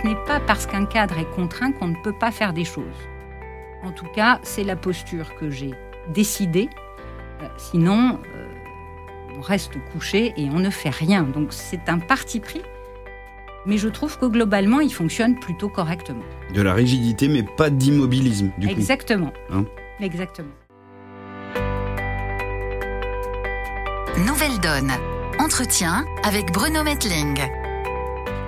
Ce 0.00 0.06
n'est 0.06 0.16
pas 0.26 0.38
parce 0.38 0.66
qu'un 0.66 0.84
cadre 0.84 1.18
est 1.18 1.28
contraint 1.34 1.72
qu'on 1.72 1.88
ne 1.88 1.96
peut 2.04 2.12
pas 2.12 2.30
faire 2.30 2.52
des 2.52 2.64
choses. 2.64 2.84
En 3.82 3.90
tout 3.90 4.06
cas, 4.14 4.38
c'est 4.42 4.62
la 4.64 4.76
posture 4.76 5.34
que 5.36 5.50
j'ai 5.50 5.72
décidée. 6.12 6.68
Euh, 7.42 7.48
sinon, 7.56 8.20
euh, 8.36 8.48
on 9.36 9.40
reste 9.40 9.72
couché 9.92 10.32
et 10.36 10.48
on 10.50 10.60
ne 10.60 10.70
fait 10.70 10.90
rien. 10.90 11.22
Donc 11.24 11.48
c'est 11.52 11.88
un 11.88 11.98
parti 11.98 12.38
pris. 12.38 12.62
Mais 13.66 13.76
je 13.76 13.88
trouve 13.88 14.18
que 14.18 14.26
globalement, 14.26 14.80
il 14.80 14.92
fonctionne 14.92 15.38
plutôt 15.38 15.68
correctement. 15.68 16.24
De 16.54 16.62
la 16.62 16.74
rigidité, 16.74 17.28
mais 17.28 17.42
pas 17.42 17.68
d'immobilisme, 17.68 18.50
du 18.56 18.68
Exactement. 18.68 19.26
coup. 19.48 19.54
Hein 19.54 19.64
Exactement. 20.00 20.48
Nouvelle 24.26 24.58
Donne. 24.60 24.92
Entretien 25.40 26.04
avec 26.24 26.52
Bruno 26.52 26.82
Metling. 26.82 27.38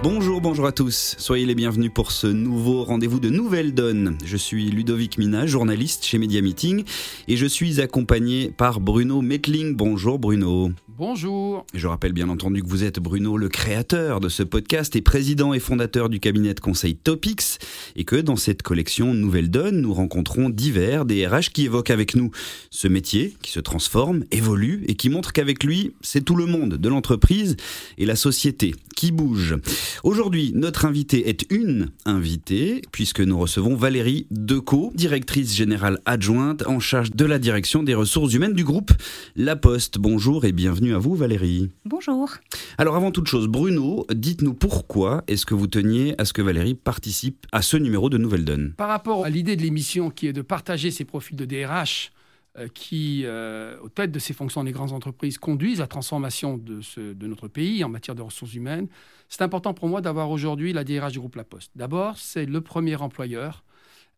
Bonjour, 0.03 0.41
bonjour 0.41 0.67
à 0.67 0.73
tous. 0.73 1.15
Soyez 1.19 1.45
les 1.45 1.55
bienvenus 1.55 1.91
pour 1.93 2.11
ce 2.11 2.27
nouveau 2.27 2.85
rendez-vous 2.85 3.21
de 3.21 3.29
Nouvelle 3.29 3.75
Donne. 3.75 4.17
Je 4.25 4.39
suis 4.39 4.71
Ludovic 4.71 5.19
Mina, 5.19 5.47
journaliste 5.47 6.07
chez 6.07 6.17
Media 6.17 6.41
Meeting 6.41 6.85
et 7.29 7.37
je 7.37 7.45
suis 7.45 7.83
accompagné 7.83 8.51
par 8.51 8.81
Bruno 8.81 9.21
Metling. 9.21 9.77
Bonjour 9.77 10.19
Bruno. 10.19 10.71
Bonjour. 11.01 11.65
Je 11.73 11.87
rappelle 11.87 12.13
bien 12.13 12.29
entendu 12.29 12.63
que 12.63 12.69
vous 12.69 12.85
êtes 12.85 13.01
Bruno, 13.01 13.39
le 13.39 13.49
créateur 13.49 14.21
de 14.21 14.29
ce 14.29 14.43
podcast 14.43 14.95
et 14.97 15.01
président 15.01 15.55
et 15.55 15.59
fondateur 15.59 16.11
du 16.11 16.21
cabinet 16.21 16.53
de 16.53 16.61
conseil 16.61 16.95
Topics 16.95 17.59
et 17.97 18.05
que 18.05 18.17
dans 18.17 18.37
cette 18.37 18.61
collection 18.61 19.15
Nouvelle 19.15 19.49
Donne, 19.49 19.81
nous 19.81 19.95
rencontrons 19.95 20.51
divers 20.51 21.07
DRH 21.07 21.53
qui 21.55 21.65
évoquent 21.65 21.89
avec 21.89 22.17
nous 22.17 22.31
ce 22.69 22.87
métier 22.87 23.35
qui 23.41 23.51
se 23.51 23.61
transforme, 23.61 24.25
évolue 24.31 24.85
et 24.89 24.95
qui 24.95 25.09
montre 25.09 25.33
qu'avec 25.33 25.65
lui, 25.65 25.95
c'est 26.03 26.23
tout 26.23 26.37
le 26.37 26.45
monde 26.45 26.75
de 26.75 26.89
l'entreprise 26.91 27.57
et 27.97 28.05
la 28.05 28.15
société 28.15 28.75
qui 28.95 29.11
bouge. 29.11 29.57
Aujourd'hui, 30.05 30.53
notre 30.55 30.85
invité 30.85 31.31
est 31.31 31.51
une 31.51 31.89
invitée 32.05 32.83
puisque 32.93 33.21
nous 33.21 33.39
recevons 33.39 33.75
Valérie 33.75 34.27
Decaux, 34.31 34.93
directrice 34.95 35.57
générale 35.57 35.99
adjointe 36.05 36.67
en 36.67 36.79
charge 36.79 37.13
de 37.13 37.25
la 37.25 37.39
direction 37.39 37.83
des 37.83 37.95
ressources 37.95 38.35
humaines 38.35 38.53
du 38.53 38.65
groupe 38.65 38.93
La 39.35 39.57
Poste. 39.57 39.97
Bonjour 39.97 40.45
et 40.45 40.53
bienvenue 40.53 40.90
à 40.95 40.99
vous 40.99 41.15
Valérie. 41.15 41.71
Bonjour. 41.85 42.31
Alors 42.79 42.97
avant 42.97 43.11
toute 43.11 43.27
chose, 43.27 43.49
Bruno, 43.49 44.07
dites-nous 44.13 44.55
pourquoi 44.55 45.25
est-ce 45.27 45.47
que 45.47 45.55
vous 45.55 45.67
teniez 45.67 46.15
à 46.19 46.25
ce 46.25 46.33
que 46.33 46.43
Valérie 46.43 46.75
participe 46.75 47.47
à 47.53 47.63
ce 47.63 47.77
numéro 47.77 48.11
de 48.11 48.19
Nouvelle 48.19 48.45
Donne? 48.45 48.75
Par 48.77 48.89
rapport 48.89 49.25
à 49.25 49.31
l'idée 49.31 49.57
de 49.57 49.63
l'émission 49.63 50.11
qui 50.11 50.27
est 50.27 50.33
de 50.33 50.43
partager 50.43 50.91
ces 50.91 51.05
profils 51.05 51.37
de 51.37 51.45
DRH 51.45 52.13
euh, 52.59 52.67
qui, 52.75 53.23
euh, 53.27 53.77
aux 53.81 53.89
têtes 53.89 54.11
de 54.11 54.19
ces 54.19 54.35
fonctions 54.35 54.65
des 54.65 54.73
grandes 54.73 54.93
entreprises, 54.93 55.39
conduisent 55.39 55.79
à 55.79 55.85
la 55.85 55.89
transformation 55.89 56.59
de, 56.59 56.81
ce, 56.81 57.13
de 57.13 57.27
notre 57.29 57.47
pays 57.47 57.85
en 57.85 57.89
matière 57.89 58.17
de 58.17 58.23
ressources 58.23 58.55
humaines, 58.55 58.89
c'est 59.29 59.43
important 59.43 59.73
pour 59.73 59.89
moi 59.89 60.01
d'avoir 60.01 60.31
aujourd'hui 60.31 60.73
la 60.73 60.83
DRH 60.83 61.13
du 61.13 61.21
groupe 61.21 61.37
La 61.37 61.45
Poste. 61.45 61.71
D'abord, 61.77 62.19
c'est 62.19 62.47
le 62.47 62.61
premier 62.61 62.97
employeur 62.97 63.63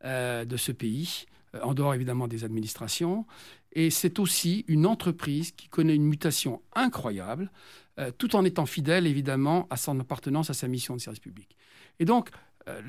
euh, 0.07 0.47
de 0.47 0.57
ce 0.57 0.73
pays, 0.73 1.27
en 1.63 1.75
dehors 1.75 1.95
évidemment 1.95 2.29
des 2.29 2.45
administrations, 2.45 3.27
et 3.73 3.91
c'est 3.91 4.19
aussi 4.19 4.65
une 4.69 4.87
entreprise 4.87 5.53
qui 5.53 5.69
connaît 5.69 5.95
une 5.95 6.05
mutation 6.05 6.63
incroyable, 6.75 7.51
euh, 7.99 8.11
tout 8.17 8.37
en 8.37 8.45
étant 8.45 8.67
fidèle 8.67 9.07
évidemment 9.07 9.67
à 9.71 9.77
son 9.77 9.99
appartenance 10.01 10.51
à 10.51 10.55
sa 10.55 10.69
mission 10.69 10.97
de 10.97 11.01
service 11.01 11.21
public. 11.21 11.57
Et 11.99 12.05
donc, 12.05 12.31
euh, 12.69 12.81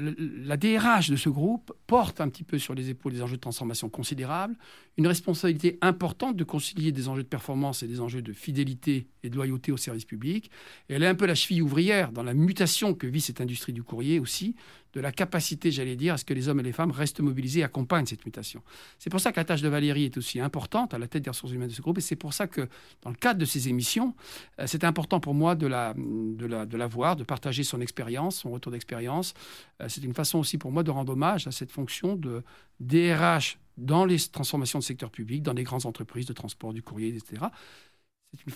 la 0.45 0.55
DRH 0.55 1.09
de 1.09 1.15
ce 1.15 1.29
groupe 1.29 1.73
porte 1.87 2.21
un 2.21 2.29
petit 2.29 2.43
peu 2.43 2.59
sur 2.59 2.75
les 2.75 2.89
épaules 2.89 3.13
des 3.13 3.21
enjeux 3.21 3.37
de 3.37 3.41
transformation 3.41 3.89
considérables, 3.89 4.55
une 4.97 5.07
responsabilité 5.07 5.79
importante 5.81 6.37
de 6.37 6.43
concilier 6.43 6.91
des 6.91 7.07
enjeux 7.07 7.23
de 7.23 7.27
performance 7.27 7.81
et 7.81 7.87
des 7.87 7.99
enjeux 7.99 8.21
de 8.21 8.33
fidélité 8.33 9.07
et 9.23 9.29
de 9.29 9.35
loyauté 9.35 9.71
au 9.71 9.77
service 9.77 10.05
public. 10.05 10.51
Et 10.89 10.93
elle 10.93 11.03
est 11.03 11.07
un 11.07 11.15
peu 11.15 11.25
la 11.25 11.35
cheville 11.35 11.61
ouvrière 11.61 12.11
dans 12.11 12.23
la 12.23 12.33
mutation 12.33 12.93
que 12.93 13.07
vit 13.07 13.21
cette 13.21 13.41
industrie 13.41 13.73
du 13.73 13.83
courrier 13.83 14.19
aussi, 14.19 14.55
de 14.93 15.01
la 15.01 15.11
capacité, 15.11 15.71
j'allais 15.71 15.95
dire, 15.95 16.13
à 16.13 16.17
ce 16.17 16.25
que 16.25 16.33
les 16.33 16.47
hommes 16.47 16.59
et 16.59 16.63
les 16.63 16.71
femmes 16.71 16.91
restent 16.91 17.19
mobilisés 17.19 17.61
et 17.61 17.63
accompagnent 17.63 18.05
cette 18.05 18.25
mutation. 18.25 18.61
C'est 18.99 19.09
pour 19.09 19.19
ça 19.19 19.31
que 19.31 19.37
la 19.37 19.45
tâche 19.45 19.61
de 19.61 19.67
Valérie 19.67 20.05
est 20.05 20.17
aussi 20.17 20.39
importante 20.39 20.93
à 20.93 20.99
la 20.99 21.07
tête 21.07 21.23
des 21.23 21.29
ressources 21.29 21.51
humaines 21.51 21.69
de 21.69 21.73
ce 21.73 21.81
groupe. 21.81 21.97
Et 21.97 22.01
c'est 22.01 22.15
pour 22.15 22.33
ça 22.33 22.47
que, 22.47 22.67
dans 23.01 23.09
le 23.09 23.15
cadre 23.15 23.39
de 23.39 23.45
ces 23.45 23.69
émissions, 23.69 24.15
euh, 24.59 24.65
c'est 24.67 24.83
important 24.83 25.19
pour 25.19 25.33
moi 25.33 25.55
de 25.55 25.65
la, 25.65 25.93
de, 25.95 26.45
la, 26.45 26.65
de 26.65 26.77
la 26.77 26.87
voir, 26.87 27.15
de 27.15 27.23
partager 27.23 27.63
son 27.63 27.81
expérience, 27.81 28.37
son 28.37 28.51
retour 28.51 28.71
d'expérience. 28.71 29.33
Euh, 29.81 29.87
c'est 29.89 30.03
une 30.03 30.13
façon 30.13 30.37
aussi 30.37 30.57
pour 30.57 30.71
moi 30.71 30.83
de 30.83 30.91
rendre 30.91 31.13
hommage 31.13 31.47
à 31.47 31.51
cette 31.51 31.71
fonction 31.71 32.15
de 32.15 32.43
DRH 32.79 33.57
dans 33.77 34.05
les 34.05 34.19
transformations 34.19 34.77
de 34.77 34.83
secteur 34.83 35.09
public, 35.09 35.41
dans 35.41 35.53
les 35.53 35.63
grandes 35.63 35.87
entreprises 35.87 36.27
de 36.27 36.33
transport, 36.33 36.73
du 36.73 36.83
courrier, 36.83 37.15
etc. 37.15 37.45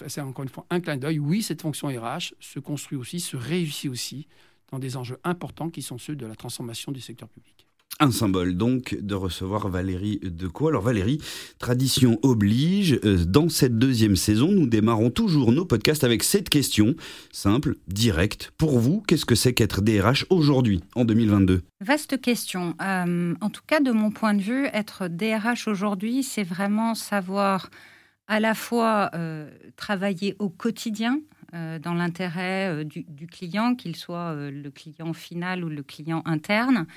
C'est 0.07 0.21
encore 0.21 0.43
une 0.43 0.49
fois 0.49 0.65
un 0.69 0.79
clin 0.79 0.97
d'œil. 0.97 1.19
Oui, 1.19 1.41
cette 1.41 1.61
fonction 1.61 1.87
RH 1.87 2.33
se 2.39 2.59
construit 2.59 2.97
aussi, 2.97 3.19
se 3.19 3.37
réussit 3.37 3.89
aussi 3.89 4.27
dans 4.71 4.79
des 4.79 4.97
enjeux 4.97 5.19
importants 5.23 5.69
qui 5.69 5.81
sont 5.81 5.97
ceux 5.97 6.15
de 6.15 6.25
la 6.25 6.35
transformation 6.35 6.91
du 6.91 7.01
secteur 7.01 7.29
public. 7.29 7.67
Un 7.99 8.11
symbole 8.11 8.55
donc 8.55 8.95
de 9.01 9.15
recevoir 9.15 9.69
Valérie 9.69 10.19
Decaux. 10.21 10.67
Alors 10.67 10.83
Valérie, 10.83 11.19
tradition 11.57 12.19
oblige, 12.21 12.99
euh, 13.03 13.25
dans 13.25 13.49
cette 13.49 13.79
deuxième 13.79 14.15
saison, 14.15 14.51
nous 14.51 14.67
démarrons 14.67 15.09
toujours 15.09 15.51
nos 15.51 15.65
podcasts 15.65 16.03
avec 16.03 16.21
cette 16.21 16.49
question, 16.49 16.95
simple, 17.31 17.75
directe. 17.87 18.53
Pour 18.57 18.77
vous, 18.77 19.01
qu'est-ce 19.07 19.25
que 19.25 19.33
c'est 19.33 19.53
qu'être 19.53 19.81
DRH 19.81 20.27
aujourd'hui, 20.29 20.83
en 20.93 21.05
2022 21.05 21.63
Vaste 21.81 22.21
question. 22.21 22.75
Euh, 22.81 23.33
en 23.41 23.49
tout 23.49 23.63
cas, 23.65 23.79
de 23.79 23.91
mon 23.91 24.11
point 24.11 24.35
de 24.35 24.41
vue, 24.43 24.67
être 24.73 25.07
DRH 25.07 25.67
aujourd'hui, 25.67 26.21
c'est 26.21 26.43
vraiment 26.43 26.93
savoir 26.93 27.71
à 28.27 28.39
la 28.39 28.53
fois 28.53 29.09
euh, 29.15 29.49
travailler 29.75 30.35
au 30.37 30.49
quotidien 30.49 31.15
euh, 31.15 31.36
dans 31.79 31.93
l'intérêt 31.93 32.69
euh, 32.69 32.83
du, 32.83 33.27
client, 33.27 33.75
qu'il 33.75 33.95
soit 33.95 34.33
euh, 34.33 34.51
le 34.51 34.69
client 34.71 35.13
final 35.13 35.63
ou 35.63 35.69
le 35.69 35.83
client 35.83 36.21
interne, 36.25 36.87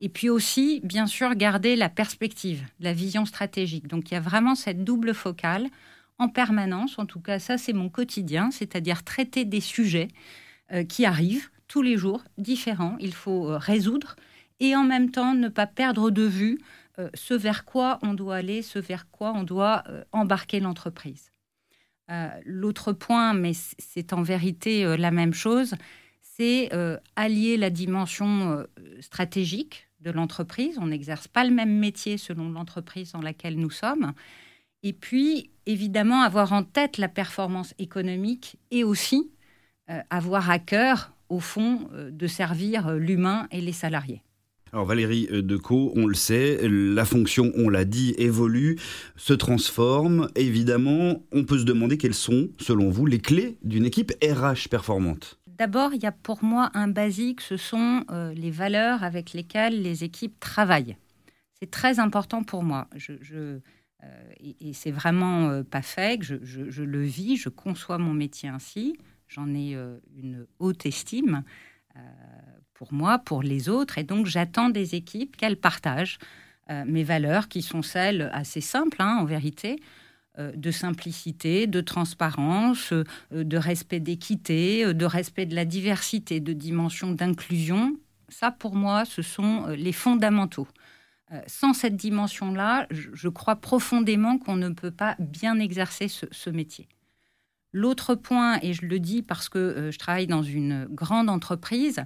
et 0.00 0.08
puis 0.08 0.28
aussi, 0.28 0.80
bien 0.84 1.06
sûr, 1.06 1.34
garder 1.34 1.76
la 1.76 1.88
perspective, 1.88 2.64
la 2.80 2.92
vision 2.92 3.24
stratégique. 3.24 3.86
Donc, 3.86 4.10
il 4.10 4.14
y 4.14 4.16
a 4.16 4.20
vraiment 4.20 4.54
cette 4.54 4.84
double 4.84 5.14
focale 5.14 5.68
en 6.18 6.28
permanence. 6.28 6.98
En 6.98 7.06
tout 7.06 7.20
cas, 7.20 7.38
ça, 7.38 7.58
c'est 7.58 7.72
mon 7.72 7.88
quotidien, 7.88 8.50
c'est-à-dire 8.50 9.04
traiter 9.04 9.44
des 9.44 9.60
sujets 9.60 10.08
euh, 10.72 10.84
qui 10.84 11.06
arrivent 11.06 11.48
tous 11.68 11.82
les 11.82 11.96
jours, 11.96 12.22
différents. 12.38 12.96
Il 13.00 13.14
faut 13.14 13.50
euh, 13.50 13.58
résoudre 13.58 14.16
et 14.60 14.76
en 14.76 14.84
même 14.84 15.10
temps 15.10 15.34
ne 15.34 15.48
pas 15.48 15.66
perdre 15.66 16.10
de 16.10 16.22
vue 16.22 16.60
euh, 16.98 17.10
ce 17.14 17.34
vers 17.34 17.64
quoi 17.64 17.98
on 18.02 18.14
doit 18.14 18.36
aller, 18.36 18.62
ce 18.62 18.78
vers 18.78 19.10
quoi 19.10 19.32
on 19.34 19.42
doit 19.42 19.82
euh, 19.88 20.04
embarquer 20.12 20.60
l'entreprise. 20.60 21.33
Euh, 22.10 22.28
L'autre 22.44 22.92
point, 22.92 23.34
mais 23.34 23.52
c'est 23.54 24.12
en 24.12 24.22
vérité 24.22 24.84
euh, 24.84 24.96
la 24.96 25.10
même 25.10 25.32
chose, 25.32 25.74
c'est 26.20 26.72
euh, 26.72 26.98
allier 27.16 27.56
la 27.56 27.70
dimension 27.70 28.64
stratégique 29.00 29.88
de 30.00 30.10
l'entreprise. 30.10 30.78
On 30.78 30.88
n'exerce 30.88 31.28
pas 31.28 31.44
le 31.44 31.50
même 31.50 31.78
métier 31.78 32.18
selon 32.18 32.50
l'entreprise 32.50 33.12
dans 33.12 33.22
laquelle 33.22 33.56
nous 33.56 33.70
sommes. 33.70 34.12
Et 34.82 34.92
puis, 34.92 35.50
évidemment, 35.66 36.22
avoir 36.22 36.52
en 36.52 36.62
tête 36.62 36.98
la 36.98 37.08
performance 37.08 37.72
économique 37.78 38.56
et 38.70 38.84
aussi 38.84 39.30
avoir 40.10 40.50
à 40.50 40.58
cœur, 40.58 41.12
au 41.28 41.40
fond, 41.40 41.88
de 41.92 42.26
servir 42.26 42.92
l'humain 42.92 43.46
et 43.50 43.60
les 43.60 43.72
salariés. 43.72 44.22
Alors 44.74 44.86
Valérie 44.86 45.28
euh, 45.30 45.40
Decaux, 45.40 45.92
on 45.94 46.04
le 46.04 46.16
sait, 46.16 46.58
la 46.68 47.04
fonction, 47.04 47.52
on 47.54 47.68
l'a 47.68 47.84
dit, 47.84 48.12
évolue, 48.18 48.76
se 49.14 49.32
transforme. 49.32 50.28
Évidemment, 50.34 51.22
on 51.30 51.44
peut 51.44 51.58
se 51.58 51.64
demander 51.64 51.96
quelles 51.96 52.12
sont, 52.12 52.48
selon 52.58 52.90
vous, 52.90 53.06
les 53.06 53.20
clés 53.20 53.56
d'une 53.62 53.84
équipe 53.84 54.10
RH 54.20 54.68
performante. 54.68 55.38
D'abord, 55.46 55.94
il 55.94 56.02
y 56.02 56.06
a 56.06 56.10
pour 56.10 56.42
moi 56.42 56.72
un 56.74 56.88
basique, 56.88 57.40
ce 57.40 57.56
sont 57.56 58.02
euh, 58.10 58.34
les 58.34 58.50
valeurs 58.50 59.04
avec 59.04 59.32
lesquelles 59.32 59.80
les 59.80 60.02
équipes 60.02 60.40
travaillent. 60.40 60.96
C'est 61.60 61.70
très 61.70 62.00
important 62.00 62.42
pour 62.42 62.64
moi. 62.64 62.88
Euh, 63.30 63.60
et 64.40 64.72
c'est 64.72 64.90
vraiment 64.90 65.62
pas 65.62 65.82
fake, 65.82 66.24
je, 66.24 66.82
le 66.82 67.02
vis, 67.04 67.36
je 67.36 67.48
conçois 67.48 67.98
mon 67.98 68.12
métier 68.12 68.48
ainsi. 68.48 68.96
J'en 69.28 69.54
ai 69.54 69.76
une 70.16 70.46
haute 70.58 70.84
estime 70.84 71.44
pour 72.74 72.92
moi, 72.92 73.18
pour 73.18 73.42
les 73.42 73.68
autres, 73.68 73.98
et 73.98 74.04
donc 74.04 74.26
j'attends 74.26 74.68
des 74.68 74.94
équipes 74.94 75.36
qu'elles 75.36 75.56
partagent 75.56 76.18
euh, 76.70 76.84
mes 76.86 77.04
valeurs 77.04 77.48
qui 77.48 77.60
sont 77.60 77.82
celles 77.82 78.30
assez 78.32 78.62
simples, 78.62 78.96
hein, 79.00 79.18
en 79.20 79.24
vérité, 79.24 79.80
euh, 80.38 80.50
de 80.56 80.70
simplicité, 80.70 81.66
de 81.66 81.80
transparence, 81.82 82.92
euh, 82.92 83.04
de 83.32 83.56
respect 83.58 84.00
d'équité, 84.00 84.94
de 84.94 85.04
respect 85.04 85.44
de 85.44 85.54
la 85.54 85.66
diversité, 85.66 86.40
de 86.40 86.54
dimension 86.54 87.12
d'inclusion. 87.12 87.96
Ça, 88.30 88.50
pour 88.50 88.74
moi, 88.74 89.04
ce 89.04 89.20
sont 89.20 89.66
les 89.68 89.92
fondamentaux. 89.92 90.68
Sans 91.46 91.72
cette 91.72 91.96
dimension-là, 91.96 92.86
je 92.90 93.28
crois 93.28 93.56
profondément 93.56 94.38
qu'on 94.38 94.56
ne 94.56 94.68
peut 94.68 94.90
pas 94.90 95.16
bien 95.18 95.58
exercer 95.58 96.06
ce, 96.08 96.50
métier. 96.50 96.86
L'autre 97.72 98.14
point, 98.14 98.58
et 98.62 98.72
je 98.72 98.86
le 98.86 99.00
dis 99.00 99.22
parce 99.22 99.48
que 99.48 99.90
je 99.90 99.98
travaille 99.98 100.26
dans 100.26 100.42
une 100.42 100.86
grande 100.86 101.28
entreprise, 101.28 102.04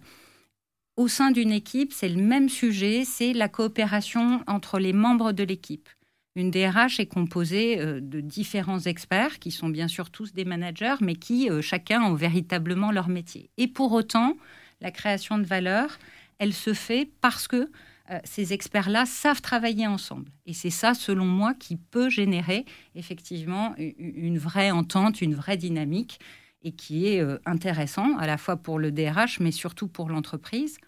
au 0.98 1.06
sein 1.06 1.30
d'une 1.30 1.52
équipe, 1.52 1.92
c'est 1.92 2.08
le 2.08 2.20
même 2.20 2.48
sujet, 2.48 3.04
c'est 3.04 3.32
la 3.32 3.48
coopération 3.48 4.42
entre 4.48 4.80
les 4.80 4.92
membres 4.92 5.30
de 5.30 5.44
l'équipe. 5.44 5.88
Une 6.34 6.50
DRH 6.50 6.98
est 6.98 7.06
composée 7.06 7.78
euh, 7.78 8.00
de 8.00 8.20
différents 8.20 8.80
experts 8.80 9.38
qui 9.38 9.52
sont 9.52 9.68
bien 9.68 9.86
sûr 9.86 10.10
tous 10.10 10.32
des 10.32 10.44
managers, 10.44 10.96
mais 11.00 11.14
qui 11.14 11.48
euh, 11.50 11.62
chacun 11.62 12.02
ont 12.02 12.14
véritablement 12.14 12.90
leur 12.90 13.08
métier. 13.08 13.48
Et 13.58 13.68
pour 13.68 13.92
autant, 13.92 14.36
la 14.80 14.90
création 14.90 15.38
de 15.38 15.44
valeur, 15.44 16.00
elle 16.40 16.52
se 16.52 16.74
fait 16.74 17.08
parce 17.20 17.46
que 17.46 17.70
euh, 18.10 18.18
ces 18.24 18.52
experts-là 18.52 19.06
savent 19.06 19.40
travailler 19.40 19.86
ensemble. 19.86 20.32
Et 20.46 20.52
c'est 20.52 20.68
ça, 20.68 20.94
selon 20.94 21.26
moi, 21.26 21.54
qui 21.54 21.76
peut 21.76 22.10
générer 22.10 22.64
effectivement 22.96 23.76
une 23.78 24.38
vraie 24.38 24.72
entente, 24.72 25.20
une 25.20 25.36
vraie 25.36 25.56
dynamique, 25.56 26.18
et 26.62 26.72
qui 26.72 27.06
est 27.06 27.24
intéressant 27.46 28.18
à 28.18 28.26
la 28.26 28.36
fois 28.36 28.56
pour 28.56 28.80
le 28.80 28.90
DRH, 28.90 29.38
mais 29.38 29.52
surtout 29.52 29.86
pour 29.86 30.08
l'entreprise. 30.08 30.78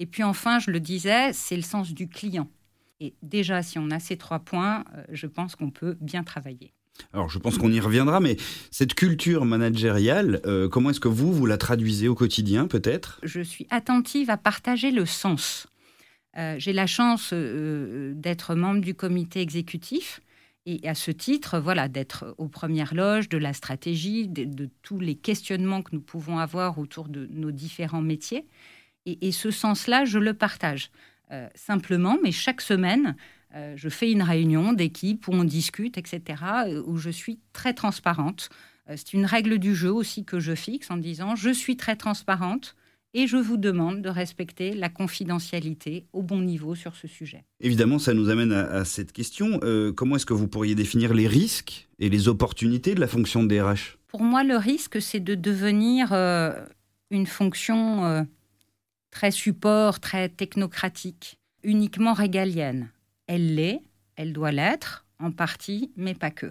Et 0.00 0.06
puis 0.06 0.24
enfin, 0.24 0.58
je 0.58 0.72
le 0.72 0.80
disais, 0.80 1.32
c'est 1.32 1.54
le 1.54 1.62
sens 1.62 1.94
du 1.94 2.08
client. 2.08 2.50
Et 2.98 3.14
déjà, 3.22 3.62
si 3.62 3.78
on 3.78 3.92
a 3.92 4.00
ces 4.00 4.16
trois 4.16 4.40
points, 4.40 4.84
euh, 4.96 5.04
je 5.12 5.28
pense 5.28 5.54
qu'on 5.54 5.70
peut 5.70 5.96
bien 6.00 6.24
travailler. 6.24 6.72
Alors, 7.12 7.30
je 7.30 7.38
pense 7.38 7.56
qu'on 7.56 7.70
y 7.70 7.80
reviendra, 7.80 8.18
mais 8.18 8.36
cette 8.72 8.94
culture 8.94 9.44
managériale, 9.44 10.42
comment 10.70 10.90
est-ce 10.90 11.00
que 11.00 11.08
vous, 11.08 11.32
vous 11.32 11.46
la 11.46 11.56
traduisez 11.56 12.08
au 12.08 12.14
quotidien, 12.14 12.66
peut-être? 12.66 13.20
Je 13.22 13.40
suis 13.40 13.66
attentive 13.70 14.28
à 14.28 14.36
partager 14.36 14.90
le 14.90 15.06
sens. 15.06 15.70
Euh, 16.36 16.56
j'ai 16.58 16.72
la 16.72 16.86
chance 16.86 17.30
euh, 17.32 18.12
d'être 18.14 18.54
membre 18.54 18.80
du 18.80 18.94
comité 18.94 19.40
exécutif 19.40 20.20
et 20.66 20.86
à 20.86 20.94
ce 20.94 21.10
titre, 21.10 21.58
voilà, 21.58 21.88
d'être 21.88 22.34
aux 22.38 22.46
premières 22.46 22.94
loges 22.94 23.28
de 23.28 23.38
la 23.38 23.52
stratégie, 23.52 24.28
de, 24.28 24.68
tous 24.82 25.00
les 25.00 25.16
questionnements 25.16 25.82
que 25.82 25.90
nous 25.92 26.02
pouvons 26.02 26.38
avoir 26.38 26.78
autour 26.78 27.08
de 27.08 27.26
nos 27.32 27.50
différents 27.50 28.02
métiers. 28.02 28.46
Et, 29.06 29.32
ce 29.32 29.50
sens-là, 29.50 30.04
je 30.04 30.18
le 30.18 30.34
partage. 30.34 30.90
Euh, 31.32 31.48
simplement, 31.54 32.18
mais 32.22 32.32
chaque 32.32 32.60
semaine, 32.60 33.16
je 33.74 33.88
fais 33.88 34.12
une 34.12 34.22
réunion 34.22 34.72
d'équipe 34.72 35.26
où 35.26 35.32
on 35.32 35.42
discute, 35.42 35.98
etc., 35.98 36.22
où 36.86 36.98
je 36.98 37.10
suis 37.10 37.40
très 37.52 37.74
transparente. 37.74 38.48
C'est 38.86 39.12
une 39.12 39.24
règle 39.24 39.58
du 39.58 39.74
jeu 39.74 39.92
aussi 39.92 40.24
que 40.24 40.38
je 40.38 40.54
fixe 40.54 40.88
en 40.88 40.96
disant 40.96 41.34
je 41.34 41.50
suis 41.50 41.76
très 41.76 41.96
transparente 41.96 42.76
et 43.14 43.26
je 43.26 43.36
vous 43.36 43.56
demande 43.56 44.02
de 44.02 44.08
respecter 44.08 44.72
la 44.72 44.88
confidentialité 44.88 46.06
au 46.12 46.22
bon 46.22 46.40
niveau 46.40 46.74
sur 46.74 46.94
ce 46.96 47.08
sujet. 47.08 47.44
Évidemment, 47.60 47.98
ça 47.98 48.14
nous 48.14 48.28
amène 48.28 48.52
à, 48.52 48.84
cette 48.84 49.12
question. 49.12 49.60
Euh, 49.62 49.92
comment 49.92 50.16
est-ce 50.16 50.26
que 50.26 50.34
vous 50.34 50.48
pourriez 50.48 50.74
définir 50.74 51.12
les 51.12 51.26
risques 51.26 51.88
et 51.98 52.08
les 52.08 52.28
opportunités 52.28 52.94
de 52.94 53.00
la 53.00 53.08
fonction 53.08 53.42
de 53.42 53.48
DRH 53.48 53.98
Pour 54.06 54.22
moi, 54.22 54.44
le 54.44 54.56
risque, 54.56 55.02
c'est 55.02 55.20
de 55.20 55.34
devenir 55.34 56.12
euh, 56.12 56.52
une 57.10 57.26
fonction 57.26 58.04
euh, 58.04 58.22
très 59.10 59.30
support, 59.30 60.00
très 60.00 60.28
technocratique, 60.28 61.38
uniquement 61.62 62.12
régalienne. 62.12 62.90
Elle 63.26 63.54
l'est, 63.54 63.82
elle 64.16 64.32
doit 64.32 64.52
l'être, 64.52 65.06
en 65.18 65.30
partie, 65.30 65.92
mais 65.96 66.14
pas 66.14 66.30
que. 66.30 66.50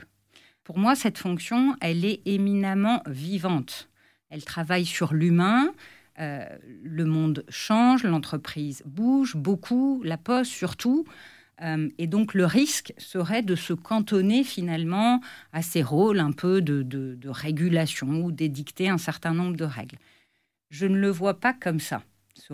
Pour 0.63 0.77
moi, 0.77 0.95
cette 0.95 1.17
fonction, 1.17 1.75
elle 1.81 2.05
est 2.05 2.21
éminemment 2.25 3.01
vivante. 3.07 3.89
Elle 4.29 4.43
travaille 4.43 4.85
sur 4.85 5.13
l'humain, 5.13 5.73
euh, 6.19 6.45
le 6.83 7.05
monde 7.05 7.45
change, 7.49 8.03
l'entreprise 8.03 8.83
bouge 8.85 9.35
beaucoup, 9.35 10.01
la 10.03 10.17
poste 10.17 10.51
surtout. 10.51 11.05
Euh, 11.61 11.89
et 11.97 12.07
donc 12.07 12.33
le 12.33 12.45
risque 12.45 12.93
serait 12.97 13.41
de 13.41 13.55
se 13.55 13.73
cantonner 13.73 14.43
finalement 14.43 15.21
à 15.53 15.61
ces 15.61 15.81
rôles 15.81 16.19
un 16.19 16.31
peu 16.31 16.61
de, 16.61 17.17
régulation 17.25 18.23
ou 18.23 18.31
d'édicter 18.31 18.89
un 18.89 18.97
certain 18.97 19.33
nombre 19.33 19.55
de 19.55 19.65
règles. 19.65 19.97
Je 20.69 20.85
ne 20.85 20.97
le 20.97 21.09
vois 21.09 21.39
pas 21.39 21.53
comme 21.53 21.79
ça, 21.79 22.03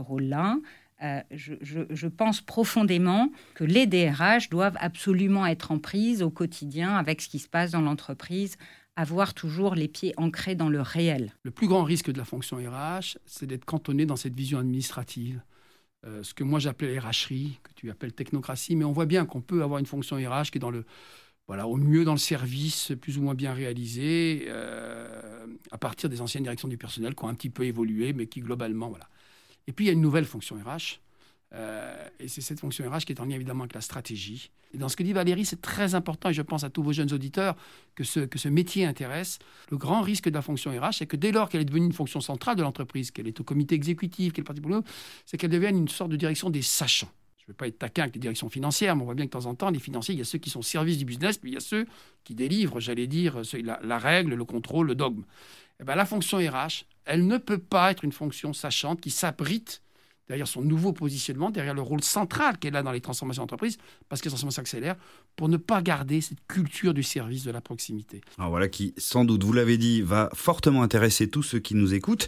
rôle-là. 0.01 0.57
Euh, 1.03 1.21
je, 1.31 2.07
pense 2.07 2.39
profondément 2.39 3.29
que 3.53 3.65
les 3.65 3.85
DRH 3.85 4.49
doivent 4.49 4.77
absolument 4.79 5.45
être 5.45 5.71
en 5.71 5.79
prise 5.79 6.23
au 6.23 6.29
quotidien 6.29 6.95
avec 6.95 7.21
ce 7.21 7.27
qui 7.27 7.39
se 7.39 7.49
passe 7.49 7.71
dans 7.71 7.81
l'entreprise, 7.81 8.55
avoir 8.95 9.33
toujours 9.33 9.75
les 9.75 9.89
pieds 9.89 10.13
ancrés 10.15 10.55
dans 10.55 10.69
le 10.69 10.81
réel. 10.81 11.33
Le 11.43 11.51
plus 11.51 11.67
grand 11.67 11.83
risque 11.83 12.11
de 12.11 12.17
la 12.17 12.23
fonction 12.23 12.57
RH, 12.57 13.17
c'est 13.25 13.45
d'être 13.45 13.65
cantonné 13.65 14.05
dans 14.05 14.15
cette 14.15 14.35
vision 14.35 14.59
administrative. 14.59 15.41
Euh, 16.05 16.23
ce 16.23 16.33
que 16.33 16.45
moi 16.45 16.59
j'appelle 16.59 16.97
RHerie, 16.97 17.59
que 17.61 17.73
tu 17.75 17.89
appelles 17.89 18.13
technocratie, 18.13 18.77
mais 18.77 18.85
on 18.85 18.93
voit 18.93 19.05
bien 19.05 19.25
qu'on 19.25 19.41
peut 19.41 19.63
avoir 19.63 19.79
une 19.79 19.85
fonction 19.85 20.15
RH 20.15 20.51
qui 20.51 20.59
est 20.59 20.59
dans 20.59 20.71
le, 20.71 20.85
voilà, 21.47 21.67
au 21.67 21.77
mieux 21.77 22.05
dans 22.05 22.13
le 22.13 22.19
service, 22.19 22.93
plus 23.01 23.17
ou 23.17 23.21
moins 23.21 23.35
bien 23.35 23.53
réalisé, 23.53 24.45
euh, 24.47 25.45
à 25.71 25.77
partir 25.77 26.09
des 26.09 26.21
anciennes 26.21 26.43
directions 26.43 26.67
du 26.67 26.77
personnel 26.77 27.15
qui 27.15 27.25
ont 27.25 27.27
un 27.27 27.33
petit 27.33 27.49
peu 27.49 27.65
évolué, 27.65 28.13
mais 28.13 28.27
qui 28.27 28.39
globalement, 28.39 28.89
voilà. 28.89 29.09
Et 29.67 29.73
puis 29.73 29.85
il 29.85 29.87
y 29.87 29.91
a 29.91 29.93
une 29.93 30.01
nouvelle 30.01 30.25
fonction 30.25 30.55
RH, 30.55 30.99
euh, 31.53 32.07
et 32.19 32.27
c'est 32.27 32.41
cette 32.41 32.59
fonction 32.59 32.89
RH 32.89 33.05
qui 33.05 33.13
est 33.13 33.21
en 33.21 33.25
lien 33.25 33.35
évidemment 33.35 33.63
avec 33.63 33.73
la 33.73 33.81
stratégie. 33.81 34.51
Et 34.73 34.77
dans 34.77 34.89
ce 34.89 34.97
que 34.97 35.03
dit 35.03 35.13
Valérie, 35.13 35.45
c'est 35.45 35.61
très 35.61 35.95
important, 35.95 36.29
et 36.29 36.33
je 36.33 36.41
pense 36.41 36.63
à 36.63 36.69
tous 36.69 36.83
vos 36.83 36.91
jeunes 36.91 37.13
auditeurs, 37.13 37.55
que 37.95 38.03
ce, 38.03 38.19
que 38.19 38.37
ce 38.37 38.49
métier 38.49 38.85
intéresse. 38.85 39.39
Le 39.71 39.77
grand 39.77 40.01
risque 40.01 40.27
de 40.27 40.33
la 40.33 40.41
fonction 40.41 40.71
RH, 40.71 40.97
c'est 40.97 41.05
que 41.05 41.15
dès 41.15 41.31
lors 41.31 41.47
qu'elle 41.47 41.61
est 41.61 41.65
devenue 41.65 41.85
une 41.85 41.93
fonction 41.93 42.19
centrale 42.19 42.57
de 42.57 42.61
l'entreprise, 42.61 43.11
qu'elle 43.11 43.27
est 43.27 43.39
au 43.39 43.43
comité 43.43 43.75
exécutif, 43.75 44.33
qu'elle 44.33 44.43
est 44.43 44.61
pour 44.61 44.71
nous, 44.71 44.83
c'est 45.25 45.37
qu'elle 45.37 45.51
devienne 45.51 45.77
une 45.77 45.87
sorte 45.87 46.11
de 46.11 46.17
direction 46.17 46.49
des 46.49 46.61
sachants. 46.61 47.11
Je 47.37 47.43
ne 47.51 47.53
veux 47.53 47.57
pas 47.57 47.67
être 47.67 47.77
taquin 47.77 48.03
avec 48.03 48.15
les 48.15 48.19
directions 48.19 48.49
financières, 48.49 48.95
mais 48.95 49.03
on 49.03 49.05
voit 49.05 49.13
bien 49.13 49.25
que 49.25 49.29
de 49.29 49.39
temps 49.39 49.45
en 49.45 49.53
temps, 49.53 49.69
les 49.69 49.79
financiers, 49.79 50.15
il 50.15 50.17
y 50.17 50.21
a 50.21 50.25
ceux 50.25 50.39
qui 50.39 50.49
sont 50.49 50.59
au 50.59 50.63
service 50.63 50.97
du 50.97 51.05
business, 51.05 51.37
puis 51.37 51.51
il 51.51 51.53
y 51.53 51.57
a 51.57 51.61
ceux 51.61 51.85
qui 52.23 52.33
délivrent, 52.33 52.79
j'allais 52.79 53.05
dire, 53.05 53.41
la, 53.63 53.97
règle, 53.99 54.33
le 54.33 54.45
contrôle, 54.45 54.87
le 54.87 54.95
dogme. 54.95 55.23
Eh 55.79 55.83
bien, 55.83 55.95
la 55.95 56.05
fonction 56.05 56.39
RH, 56.39 56.85
elle 57.05 57.27
ne 57.27 57.37
peut 57.37 57.57
pas 57.57 57.91
être 57.91 58.03
une 58.03 58.11
fonction 58.11 58.53
sachante 58.53 59.01
qui 59.01 59.11
s'abrite 59.11 59.81
derrière 60.27 60.47
son 60.47 60.61
nouveau 60.61 60.91
positionnement, 60.91 61.51
derrière 61.51 61.75
le 61.75 61.81
rôle 61.81 62.03
central 62.03 62.57
qu'elle 62.57 62.75
a 62.75 62.81
dans 62.81 62.91
les 62.91 63.01
transformations 63.01 63.43
d'entreprise, 63.43 63.77
parce 64.09 64.21
que 64.21 64.25
les 64.25 64.31
transformations 64.31 64.63
s'accélèrent, 64.63 64.95
pour 65.35 65.49
ne 65.49 65.57
pas 65.57 65.81
garder 65.81 66.19
cette 66.21 66.39
culture 66.47 66.93
du 66.93 67.03
service, 67.03 67.43
de 67.43 67.51
la 67.51 67.61
proximité. 67.61 68.21
Alors 68.37 68.49
voilà 68.49 68.67
qui, 68.67 68.93
sans 68.97 69.23
doute, 69.23 69.43
vous 69.43 69.53
l'avez 69.53 69.77
dit, 69.77 70.01
va 70.01 70.29
fortement 70.33 70.81
intéresser 70.81 71.29
tous 71.29 71.43
ceux 71.43 71.59
qui 71.59 71.75
nous 71.75 71.93
écoutent. 71.93 72.27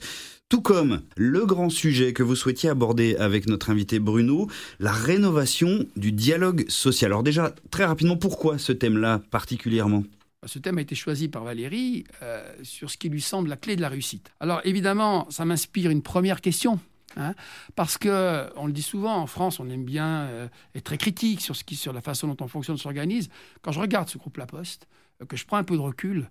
Tout 0.50 0.62
comme 0.62 1.02
le 1.18 1.46
grand 1.46 1.70
sujet 1.70 2.14
que 2.14 2.24
vous 2.24 2.36
souhaitiez 2.36 2.70
aborder 2.70 3.16
avec 3.18 3.48
notre 3.48 3.70
invité 3.70 4.00
Bruno, 4.00 4.48
la 4.80 4.94
rénovation 4.94 5.86
du 5.98 6.12
dialogue 6.12 6.70
social. 6.70 7.12
Alors 7.12 7.24
déjà, 7.24 7.54
très 7.72 7.84
rapidement, 7.84 8.16
pourquoi 8.16 8.58
ce 8.58 8.72
thème-là 8.72 9.22
particulièrement? 9.32 10.04
Ce 10.48 10.60
thème 10.60 10.78
a 10.78 10.82
été 10.82 10.96
choisi 10.96 11.28
par 11.28 11.44
Valérie 11.44 12.06
euh, 12.22 12.54
sur 12.64 12.90
ce 12.90 12.98
qui 12.98 13.10
lui 13.10 13.22
semble 13.22 13.50
la 13.50 13.58
clé 13.58 13.76
de 13.76 13.82
la 13.82 13.90
réussite. 13.90 14.32
Alors 14.40 14.62
évidemment, 14.64 15.28
ça 15.30 15.46
m'inspire 15.46 15.92
une 15.92 16.02
première 16.02 16.42
question 16.42 16.80
Hein, 17.18 17.34
parce 17.76 17.98
que, 17.98 18.48
on 18.58 18.68
le 18.68 18.74
dit 18.74 18.84
souvent, 18.84 19.16
en 19.16 19.28
France, 19.28 19.60
on 19.60 19.70
aime 19.70 19.86
bien 19.86 20.26
euh, 20.26 20.48
être 20.76 20.84
très 20.84 20.98
critique 20.98 21.42
sur, 21.42 21.56
ce 21.56 21.64
qui, 21.64 21.76
sur 21.76 21.94
la 21.94 22.02
façon 22.02 22.28
dont 22.28 22.38
on 22.42 22.48
fonctionne, 22.48 22.78
s'organise. 22.78 23.30
Quand 23.62 23.72
je 23.72 23.80
regarde 23.80 24.08
ce 24.08 24.18
groupe 24.18 24.38
La 24.38 24.46
Poste, 24.46 24.88
euh, 25.22 25.26
que 25.26 25.36
je 25.36 25.46
prends 25.46 25.58
un 25.58 25.64
peu 25.64 25.76
de 25.76 25.82
recul, 25.82 26.30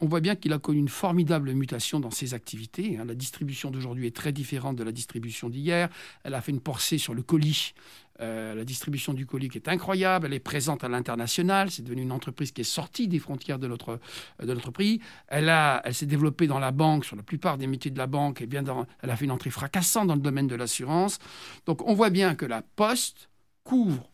on 0.00 0.06
voit 0.06 0.20
bien 0.20 0.34
qu'il 0.34 0.52
a 0.52 0.58
connu 0.58 0.78
une 0.78 0.88
formidable 0.88 1.52
mutation 1.52 2.00
dans 2.00 2.10
ses 2.10 2.32
activités. 2.32 2.96
Hein. 2.96 3.04
La 3.04 3.14
distribution 3.14 3.70
d'aujourd'hui 3.70 4.06
est 4.06 4.16
très 4.16 4.32
différente 4.32 4.76
de 4.76 4.84
la 4.84 4.92
distribution 4.92 5.50
d'hier. 5.50 5.88
Elle 6.22 6.34
a 6.34 6.40
fait 6.40 6.52
une 6.52 6.60
porcée 6.60 6.98
sur 6.98 7.14
le 7.14 7.22
colis. 7.22 7.74
Euh, 8.20 8.54
la 8.54 8.64
distribution 8.64 9.12
du 9.12 9.26
colis 9.26 9.48
qui 9.48 9.58
est 9.58 9.68
incroyable. 9.68 10.26
Elle 10.26 10.34
est 10.34 10.40
présente 10.40 10.84
à 10.84 10.88
l'international. 10.88 11.70
C'est 11.70 11.82
devenu 11.82 12.02
une 12.02 12.12
entreprise 12.12 12.52
qui 12.52 12.62
est 12.62 12.64
sortie 12.64 13.08
des 13.08 13.18
frontières 13.18 13.58
de 13.58 13.66
notre, 13.66 14.00
notre 14.42 14.70
pays. 14.70 15.00
Elle, 15.28 15.52
elle 15.84 15.94
s'est 15.94 16.06
développée 16.06 16.46
dans 16.46 16.60
la 16.60 16.70
banque, 16.70 17.04
sur 17.04 17.16
la 17.16 17.22
plupart 17.22 17.58
des 17.58 17.66
métiers 17.66 17.90
de 17.90 17.98
la 17.98 18.06
banque. 18.06 18.40
Et 18.40 18.46
bien 18.46 18.64
elle 19.02 19.10
a 19.10 19.16
fait 19.16 19.24
une 19.24 19.32
entrée 19.32 19.50
fracassante 19.50 20.06
dans 20.06 20.14
le 20.14 20.20
domaine 20.20 20.46
de 20.46 20.54
l'assurance. 20.54 21.18
Donc 21.66 21.86
on 21.86 21.94
voit 21.94 22.10
bien 22.10 22.34
que 22.34 22.46
la 22.46 22.62
Poste 22.62 23.28
couvre, 23.64 24.10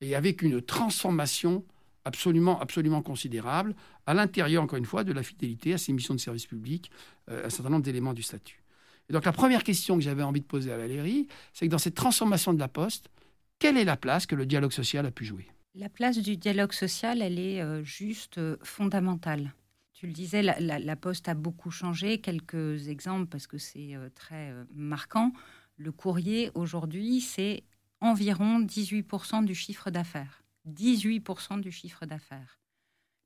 et 0.00 0.14
avec 0.14 0.42
une 0.42 0.60
transformation 0.60 1.64
absolument, 2.04 2.60
absolument 2.60 3.02
considérable, 3.02 3.74
à 4.08 4.14
l'intérieur, 4.14 4.62
encore 4.62 4.78
une 4.78 4.86
fois, 4.86 5.04
de 5.04 5.12
la 5.12 5.22
fidélité 5.22 5.74
à 5.74 5.78
ses 5.78 5.92
missions 5.92 6.14
de 6.14 6.18
service 6.20 6.46
public, 6.46 6.90
euh, 7.30 7.44
un 7.44 7.50
certain 7.50 7.68
nombre 7.68 7.84
d'éléments 7.84 8.14
du 8.14 8.22
statut. 8.22 8.62
Et 9.10 9.12
donc 9.12 9.26
la 9.26 9.32
première 9.32 9.62
question 9.62 9.96
que 9.96 10.02
j'avais 10.02 10.22
envie 10.22 10.40
de 10.40 10.46
poser 10.46 10.72
à 10.72 10.78
Valérie, 10.78 11.28
c'est 11.52 11.66
que 11.66 11.70
dans 11.70 11.78
cette 11.78 11.94
transformation 11.94 12.54
de 12.54 12.58
la 12.58 12.68
Poste, 12.68 13.10
quelle 13.58 13.76
est 13.76 13.84
la 13.84 13.98
place 13.98 14.24
que 14.24 14.34
le 14.34 14.46
dialogue 14.46 14.72
social 14.72 15.04
a 15.04 15.10
pu 15.10 15.26
jouer? 15.26 15.46
La 15.74 15.90
place 15.90 16.16
du 16.16 16.38
dialogue 16.38 16.72
social, 16.72 17.20
elle 17.20 17.38
est 17.38 17.60
euh, 17.60 17.84
juste 17.84 18.38
euh, 18.38 18.56
fondamentale. 18.62 19.52
Tu 19.92 20.06
le 20.06 20.14
disais, 20.14 20.42
la, 20.42 20.96
Poste 20.96 21.28
a 21.28 21.34
beaucoup 21.34 21.70
changé. 21.70 22.18
Quelques 22.18 22.88
exemples, 22.88 23.26
parce 23.26 23.46
que 23.46 23.58
c'est 23.58 23.94
très 24.14 24.54
marquant. 24.72 25.32
Le 25.76 25.90
courrier, 25.90 26.52
aujourd'hui, 26.54 27.20
c'est 27.20 27.64
environ 28.00 28.60
18% 28.60 29.44
du 29.44 29.56
chiffre 29.56 29.90
d'affaires. 29.90 30.44
18% 30.68 31.60
du 31.60 31.72
chiffre 31.72 32.06
d'affaires. 32.06 32.58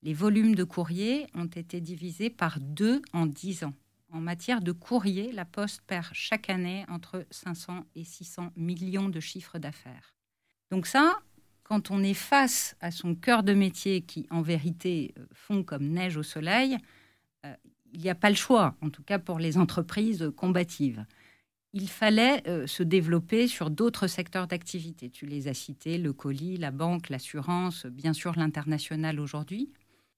Les 0.02 0.14
volumes 0.14 0.54
de 0.54 0.64
courrier 0.64 1.26
ont 1.34 1.46
été 1.46 1.80
divisés 1.80 2.30
par 2.30 2.58
deux 2.60 3.02
en 3.12 3.26
10 3.26 3.64
ans. 3.64 3.74
En 4.12 4.20
matière 4.20 4.60
de 4.60 4.72
courrier, 4.72 5.32
la 5.32 5.44
Poste 5.44 5.82
perd 5.86 6.08
chaque 6.12 6.50
année 6.50 6.84
entre 6.88 7.24
500 7.30 7.84
et 7.94 8.04
600 8.04 8.50
millions 8.56 9.08
de 9.08 9.20
chiffres 9.20 9.58
d'affaires. 9.58 10.14
Donc 10.70 10.86
ça, 10.86 11.18
quand 11.62 11.90
on 11.90 12.02
est 12.02 12.14
face 12.14 12.76
à 12.80 12.90
son 12.90 13.14
cœur 13.14 13.42
de 13.42 13.54
métier 13.54 14.02
qui, 14.02 14.26
en 14.30 14.42
vérité, 14.42 15.14
euh, 15.18 15.26
fond 15.32 15.62
comme 15.62 15.88
neige 15.88 16.16
au 16.16 16.22
soleil, 16.22 16.76
euh, 17.46 17.54
il 17.92 18.00
n'y 18.00 18.10
a 18.10 18.14
pas 18.14 18.30
le 18.30 18.36
choix, 18.36 18.74
en 18.80 18.90
tout 18.90 19.02
cas 19.02 19.18
pour 19.18 19.38
les 19.38 19.56
entreprises 19.56 20.30
combatives 20.36 21.06
il 21.72 21.88
fallait 21.88 22.42
euh, 22.46 22.66
se 22.66 22.82
développer 22.82 23.48
sur 23.48 23.70
d'autres 23.70 24.06
secteurs 24.06 24.46
d'activité. 24.46 25.10
Tu 25.10 25.26
les 25.26 25.48
as 25.48 25.54
cités, 25.54 25.98
le 25.98 26.12
colis, 26.12 26.56
la 26.56 26.70
banque, 26.70 27.08
l'assurance, 27.08 27.86
bien 27.86 28.12
sûr 28.12 28.36
l'international 28.36 29.18
aujourd'hui. 29.18 29.70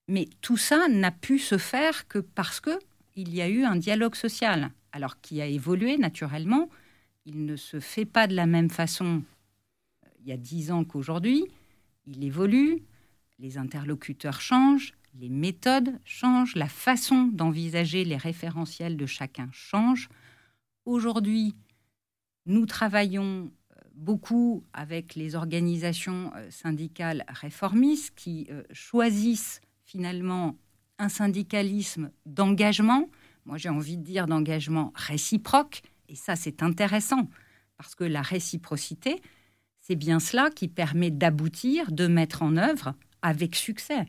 Mais 0.08 0.28
tout 0.40 0.56
ça 0.56 0.88
n'a 0.88 1.10
pu 1.10 1.38
se 1.38 1.58
faire 1.58 2.08
que 2.08 2.18
parce 2.18 2.60
que 2.60 2.78
il 3.16 3.34
y 3.34 3.40
a 3.40 3.48
eu 3.48 3.64
un 3.64 3.76
dialogue 3.76 4.16
social, 4.16 4.70
alors 4.92 5.20
qui 5.20 5.40
a 5.40 5.46
évolué 5.46 5.96
naturellement, 5.96 6.68
il 7.26 7.46
ne 7.46 7.56
se 7.56 7.80
fait 7.80 8.04
pas 8.04 8.26
de 8.26 8.34
la 8.34 8.46
même 8.46 8.70
façon 8.70 9.22
euh, 10.04 10.08
il 10.20 10.28
y 10.28 10.32
a 10.32 10.36
dix 10.36 10.70
ans 10.70 10.84
qu'aujourd'hui. 10.84 11.44
Il 12.06 12.22
évolue, 12.24 12.82
les 13.38 13.56
interlocuteurs 13.56 14.40
changent, 14.40 14.92
les 15.14 15.30
méthodes 15.30 15.98
changent, 16.04 16.54
la 16.54 16.68
façon 16.68 17.24
d'envisager 17.24 18.04
les 18.04 18.16
référentiels 18.16 18.96
de 18.96 19.06
chacun 19.06 19.48
change. 19.52 20.08
Aujourd'hui, 20.84 21.54
nous 22.46 22.66
travaillons 22.66 23.50
euh, 23.70 23.80
beaucoup 23.94 24.64
avec 24.74 25.14
les 25.14 25.34
organisations 25.34 26.30
euh, 26.36 26.50
syndicales 26.50 27.24
réformistes 27.28 28.12
qui 28.16 28.48
choisissent 28.72 29.62
finalement 29.94 30.56
un 30.98 31.08
syndicalisme 31.08 32.10
d'engagement, 32.26 33.08
moi 33.44 33.58
j'ai 33.58 33.68
envie 33.68 33.96
de 33.96 34.02
dire 34.02 34.26
d'engagement 34.26 34.92
réciproque, 34.96 35.82
et 36.08 36.16
ça 36.16 36.34
c'est 36.34 36.64
intéressant, 36.64 37.28
parce 37.76 37.94
que 37.94 38.02
la 38.02 38.20
réciprocité, 38.20 39.22
c'est 39.80 39.94
bien 39.94 40.18
cela 40.18 40.50
qui 40.50 40.66
permet 40.66 41.12
d'aboutir, 41.12 41.92
de 41.92 42.08
mettre 42.08 42.42
en 42.42 42.56
œuvre 42.56 42.94
avec 43.22 43.54
succès. 43.54 44.06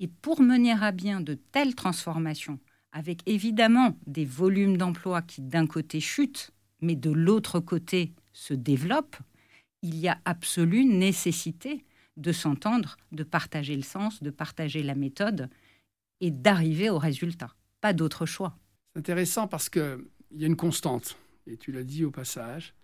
Et 0.00 0.08
pour 0.08 0.40
mener 0.40 0.72
à 0.72 0.90
bien 0.90 1.20
de 1.20 1.34
telles 1.34 1.74
transformations, 1.74 2.58
avec 2.92 3.20
évidemment 3.26 3.94
des 4.06 4.24
volumes 4.24 4.78
d'emplois 4.78 5.20
qui 5.20 5.42
d'un 5.42 5.66
côté 5.66 6.00
chutent, 6.00 6.50
mais 6.80 6.96
de 6.96 7.10
l'autre 7.10 7.60
côté 7.60 8.14
se 8.32 8.54
développent, 8.54 9.18
il 9.82 9.98
y 9.98 10.08
a 10.08 10.18
absolue 10.24 10.86
nécessité 10.86 11.84
de 12.16 12.32
s'entendre, 12.32 12.96
de 13.12 13.22
partager 13.22 13.76
le 13.76 13.82
sens, 13.82 14.22
de 14.22 14.30
partager 14.30 14.82
la 14.82 14.94
méthode 14.94 15.48
et 16.20 16.30
d'arriver 16.30 16.90
au 16.90 16.98
résultat. 16.98 17.54
Pas 17.80 17.92
d'autre 17.92 18.26
choix. 18.26 18.56
C'est 18.92 19.00
intéressant 19.00 19.46
parce 19.46 19.68
qu'il 19.68 19.98
y 20.32 20.44
a 20.44 20.46
une 20.46 20.56
constante, 20.56 21.16
et 21.46 21.56
tu 21.56 21.72
l'as 21.72 21.84
dit 21.84 22.04
au 22.04 22.10
passage, 22.10 22.74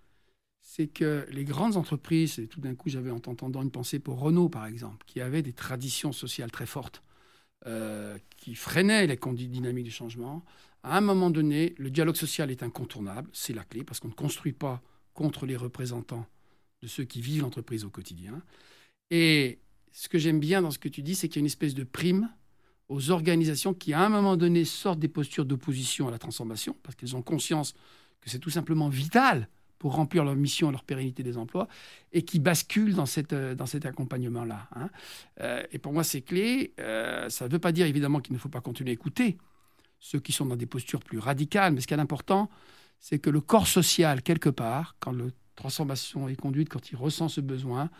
c'est 0.60 0.86
que 0.86 1.26
les 1.30 1.44
grandes 1.44 1.76
entreprises, 1.76 2.38
et 2.38 2.46
tout 2.46 2.60
d'un 2.60 2.74
coup 2.74 2.88
j'avais 2.88 3.10
en 3.10 3.18
t'entendant 3.18 3.62
une 3.62 3.70
pensée 3.70 3.98
pour 3.98 4.20
Renault 4.20 4.48
par 4.48 4.66
exemple, 4.66 5.04
qui 5.06 5.20
avait 5.20 5.42
des 5.42 5.52
traditions 5.52 6.12
sociales 6.12 6.50
très 6.50 6.66
fortes, 6.66 7.02
euh, 7.66 8.18
qui 8.36 8.54
freinaient 8.54 9.06
les 9.06 9.16
dynamiques 9.16 9.84
du 9.84 9.90
changement, 9.90 10.44
à 10.84 10.96
un 10.96 11.00
moment 11.00 11.30
donné, 11.30 11.74
le 11.78 11.90
dialogue 11.90 12.16
social 12.16 12.50
est 12.50 12.62
incontournable, 12.62 13.30
c'est 13.32 13.52
la 13.52 13.64
clé, 13.64 13.84
parce 13.84 14.00
qu'on 14.00 14.08
ne 14.08 14.14
construit 14.14 14.52
pas 14.52 14.82
contre 15.14 15.46
les 15.46 15.56
représentants 15.56 16.26
de 16.82 16.88
ceux 16.88 17.04
qui 17.04 17.20
vivent 17.20 17.42
l'entreprise 17.42 17.84
au 17.84 17.90
quotidien. 17.90 18.42
Et 19.12 19.58
ce 19.92 20.08
que 20.08 20.16
j'aime 20.16 20.40
bien 20.40 20.62
dans 20.62 20.70
ce 20.70 20.78
que 20.78 20.88
tu 20.88 21.02
dis, 21.02 21.14
c'est 21.14 21.28
qu'il 21.28 21.36
y 21.36 21.40
a 21.40 21.42
une 21.42 21.46
espèce 21.46 21.74
de 21.74 21.84
prime 21.84 22.30
aux 22.88 23.10
organisations 23.10 23.74
qui, 23.74 23.92
à 23.92 24.00
un 24.00 24.08
moment 24.08 24.38
donné, 24.38 24.64
sortent 24.64 24.98
des 24.98 25.08
postures 25.08 25.44
d'opposition 25.44 26.08
à 26.08 26.10
la 26.10 26.18
transformation, 26.18 26.74
parce 26.82 26.96
qu'elles 26.96 27.14
ont 27.14 27.20
conscience 27.20 27.74
que 28.22 28.30
c'est 28.30 28.38
tout 28.38 28.48
simplement 28.48 28.88
vital 28.88 29.48
pour 29.78 29.96
remplir 29.96 30.24
leur 30.24 30.34
mission 30.34 30.70
et 30.70 30.72
leur 30.72 30.82
pérennité 30.84 31.22
des 31.22 31.36
emplois, 31.36 31.68
et 32.12 32.22
qui 32.22 32.38
basculent 32.38 32.94
dans, 32.94 33.04
cette, 33.04 33.34
euh, 33.34 33.54
dans 33.54 33.66
cet 33.66 33.84
accompagnement-là. 33.84 34.68
Hein. 34.76 34.88
Euh, 35.42 35.62
et 35.72 35.78
pour 35.78 35.92
moi, 35.92 36.04
c'est 36.04 36.22
clé. 36.22 36.72
Euh, 36.80 37.28
ça 37.28 37.48
ne 37.48 37.52
veut 37.52 37.58
pas 37.58 37.72
dire 37.72 37.84
évidemment 37.86 38.20
qu'il 38.20 38.32
ne 38.32 38.38
faut 38.38 38.48
pas 38.48 38.62
continuer 38.62 38.92
à 38.92 38.94
écouter 38.94 39.36
ceux 40.00 40.20
qui 40.20 40.32
sont 40.32 40.46
dans 40.46 40.56
des 40.56 40.66
postures 40.66 41.00
plus 41.00 41.18
radicales, 41.18 41.74
mais 41.74 41.82
ce 41.82 41.86
qui 41.86 41.92
est 41.92 41.98
important, 41.98 42.48
c'est 42.98 43.18
que 43.18 43.28
le 43.28 43.42
corps 43.42 43.66
social, 43.66 44.22
quelque 44.22 44.48
part, 44.48 44.96
quand 45.00 45.12
la 45.12 45.26
transformation 45.54 46.30
est 46.30 46.36
conduite, 46.36 46.70
quand 46.70 46.90
il 46.90 46.96
ressent 46.96 47.28
ce 47.28 47.42
besoin, 47.42 47.90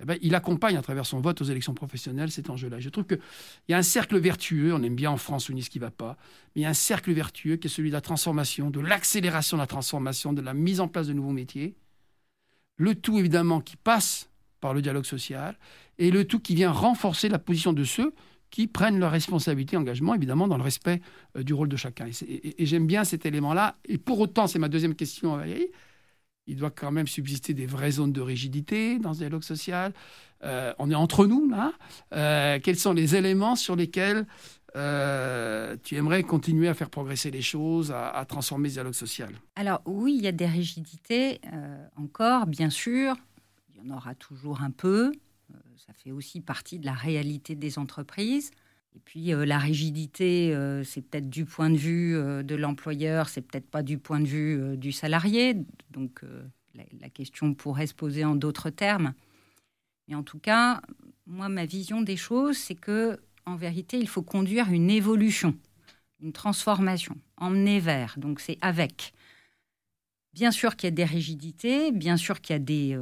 eh 0.00 0.04
ben, 0.04 0.18
il 0.20 0.34
accompagne 0.34 0.76
à 0.76 0.82
travers 0.82 1.06
son 1.06 1.20
vote 1.20 1.40
aux 1.40 1.44
élections 1.44 1.74
professionnelles 1.74 2.30
cet 2.30 2.50
enjeu-là. 2.50 2.80
Je 2.80 2.88
trouve 2.90 3.06
qu'il 3.06 3.18
y 3.68 3.74
a 3.74 3.78
un 3.78 3.82
cercle 3.82 4.18
vertueux, 4.18 4.74
on 4.74 4.82
aime 4.82 4.94
bien 4.94 5.10
en 5.10 5.16
France, 5.16 5.50
dit 5.50 5.62
ce 5.62 5.70
qui 5.70 5.78
ne 5.78 5.84
va 5.84 5.90
pas, 5.90 6.16
mais 6.54 6.60
il 6.60 6.64
y 6.64 6.66
a 6.66 6.68
un 6.68 6.74
cercle 6.74 7.12
vertueux 7.12 7.56
qui 7.56 7.68
est 7.68 7.70
celui 7.70 7.88
de 7.88 7.94
la 7.94 8.02
transformation, 8.02 8.70
de 8.70 8.80
l'accélération 8.80 9.56
de 9.56 9.62
la 9.62 9.66
transformation, 9.66 10.32
de 10.32 10.42
la 10.42 10.52
mise 10.52 10.80
en 10.80 10.88
place 10.88 11.06
de 11.06 11.14
nouveaux 11.14 11.32
métiers. 11.32 11.76
Le 12.76 12.94
tout, 12.94 13.18
évidemment, 13.18 13.60
qui 13.60 13.76
passe 13.76 14.28
par 14.60 14.74
le 14.74 14.82
dialogue 14.82 15.06
social, 15.06 15.56
et 15.98 16.10
le 16.10 16.26
tout 16.26 16.40
qui 16.40 16.54
vient 16.54 16.70
renforcer 16.70 17.28
la 17.28 17.38
position 17.38 17.72
de 17.72 17.84
ceux 17.84 18.12
qui 18.50 18.66
prennent 18.66 18.98
leurs 18.98 19.10
responsabilités, 19.10 19.76
engagement, 19.76 20.14
évidemment, 20.14 20.46
dans 20.46 20.56
le 20.56 20.62
respect 20.62 21.00
euh, 21.36 21.42
du 21.42 21.54
rôle 21.54 21.68
de 21.68 21.76
chacun. 21.76 22.06
Et, 22.06 22.62
et 22.62 22.66
j'aime 22.66 22.86
bien 22.86 23.04
cet 23.04 23.26
élément-là. 23.26 23.76
Et 23.86 23.98
pour 23.98 24.20
autant, 24.20 24.46
c'est 24.46 24.58
ma 24.58 24.68
deuxième 24.68 24.94
question, 24.94 25.36
Valérie, 25.36 25.68
il 26.46 26.56
doit 26.56 26.70
quand 26.70 26.92
même 26.92 27.06
subsister 27.06 27.54
des 27.54 27.66
vraies 27.66 27.92
zones 27.92 28.12
de 28.12 28.20
rigidité 28.20 28.98
dans 28.98 29.14
ce 29.14 29.18
dialogue 29.18 29.42
social. 29.42 29.92
Euh, 30.44 30.72
on 30.78 30.90
est 30.90 30.94
entre 30.94 31.26
nous, 31.26 31.48
là. 31.48 31.72
Euh, 32.14 32.58
quels 32.62 32.78
sont 32.78 32.92
les 32.92 33.16
éléments 33.16 33.56
sur 33.56 33.74
lesquels 33.74 34.26
euh, 34.76 35.76
tu 35.82 35.96
aimerais 35.96 36.22
continuer 36.22 36.68
à 36.68 36.74
faire 36.74 36.90
progresser 36.90 37.30
les 37.30 37.42
choses, 37.42 37.92
à, 37.92 38.24
transformer 38.28 38.68
ce 38.68 38.74
dialogue 38.74 38.94
social? 38.94 39.30
Alors 39.56 39.80
oui, 39.86 40.14
il 40.18 40.24
y 40.24 40.28
a 40.28 40.32
des 40.32 40.46
rigidités 40.46 41.40
encore, 41.96 42.46
bien 42.46 42.70
sûr. 42.70 43.16
Il 43.70 43.84
y 43.84 43.90
en 43.90 43.96
aura 43.96 44.14
toujours 44.14 44.62
un 44.62 44.70
peu. 44.70 45.12
ça 45.76 45.92
fait 45.94 46.12
aussi 46.12 46.40
partie 46.40 46.78
de 46.78 46.86
la 46.86 46.94
réalité 46.94 47.54
des 47.54 47.78
entreprises. 47.78 48.50
Et 48.96 49.00
puis 49.04 49.26
la 49.26 49.58
rigidité, 49.58 50.56
c'est 50.82 51.02
peut-être 51.02 51.28
du 51.28 51.44
point 51.44 51.68
de 51.68 51.76
vue 51.76 52.14
de 52.42 52.54
l'employeur, 52.54 53.28
c'est 53.28 53.42
peut-être 53.42 53.68
pas 53.68 53.82
du 53.82 53.98
point 53.98 54.20
de 54.20 54.26
vue 54.26 54.76
du 54.78 54.90
salarié. 54.90 55.54
Donc 55.90 56.22
la, 57.00 57.10
question 57.10 57.54
pourrait 57.54 57.86
se 57.86 57.94
poser 57.94 58.24
en 58.24 58.34
d'autres 58.34 58.70
termes. 58.70 59.12
Mais 60.08 60.14
en 60.14 60.22
tout 60.22 60.38
cas, 60.38 60.80
moi, 61.26 61.48
ma 61.48 61.66
vision 61.66 62.00
des 62.00 62.16
choses, 62.16 62.56
c'est 62.56 62.74
que 62.74 63.20
en 63.44 63.56
vérité, 63.56 63.98
il 63.98 64.08
faut 64.08 64.22
conduire 64.22 64.70
une 64.70 64.90
évolution, 64.90 65.56
une 66.20 66.32
transformation, 66.32 67.16
emmener 67.36 67.80
vers. 67.80 68.14
Donc 68.18 68.40
c'est 68.40 68.58
avec. 68.60 69.12
Bien 70.32 70.50
sûr 70.50 70.76
qu'il 70.76 70.88
y 70.88 70.92
a 70.92 70.96
des 70.96 71.04
rigidités, 71.04 71.92
bien 71.92 72.16
sûr 72.16 72.40
qu'il 72.40 72.54
y 72.54 72.56
a 72.56 72.58
des, 72.58 72.98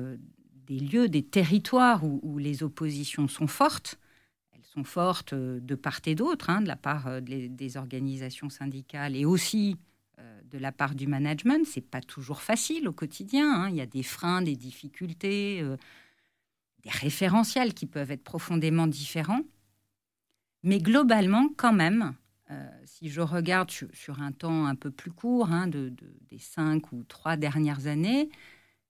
lieux, 0.68 1.08
des 1.08 1.22
territoires 1.22 2.04
où 2.04 2.38
les 2.38 2.62
oppositions 2.62 3.28
sont 3.28 3.46
fortes 3.46 3.98
sont 4.74 4.84
fortes 4.84 5.32
euh, 5.32 5.60
de 5.60 5.74
part 5.74 6.00
et 6.06 6.14
d'autre, 6.14 6.50
hein, 6.50 6.60
de 6.60 6.68
la 6.68 6.76
part 6.76 7.06
euh, 7.06 7.20
des, 7.20 7.76
organisations 7.76 8.50
syndicales 8.50 9.16
et 9.16 9.24
aussi 9.24 9.76
euh, 10.18 10.40
de 10.50 10.58
la 10.58 10.72
part 10.72 10.94
du 10.94 11.06
management. 11.06 11.66
C'est 11.66 11.80
pas 11.80 12.00
toujours 12.00 12.42
facile 12.42 12.88
au 12.88 12.92
quotidien. 12.92 13.52
Hein. 13.52 13.70
Il 13.70 13.76
y 13.76 13.80
a 13.80 13.86
des 13.86 14.02
freins, 14.02 14.42
des 14.42 14.56
difficultés, 14.56 15.62
des 16.82 16.90
référentiels 16.90 17.74
qui 17.74 17.86
peuvent 17.86 18.10
être 18.10 18.24
profondément 18.24 18.86
différents. 18.86 19.42
Mais 20.62 20.78
globalement, 20.78 21.48
quand 21.56 21.74
même, 21.74 22.14
si 22.84 23.10
je 23.10 23.20
regarde 23.20 23.70
sur, 23.70 24.20
un 24.22 24.32
temps 24.32 24.66
un 24.66 24.74
peu 24.74 24.90
plus 24.90 25.10
court, 25.10 25.50
hein, 25.50 25.66
de, 25.66 25.92
des 26.30 26.38
cinq 26.38 26.92
ou 26.92 27.04
trois 27.04 27.36
dernières 27.36 27.86
années, 27.86 28.30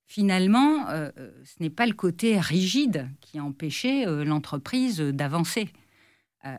finalement, 0.06 0.88
euh, 0.88 1.10
euh, 1.18 1.30
ce 1.44 1.62
n'est 1.62 1.70
pas 1.70 1.86
le 1.86 1.94
côté 1.94 2.38
rigide 2.38 3.08
qui 3.20 3.38
a 3.38 3.44
empêché 3.44 4.06
euh, 4.06 4.24
l'entreprise 4.24 5.00
d'avancer. 5.00 5.72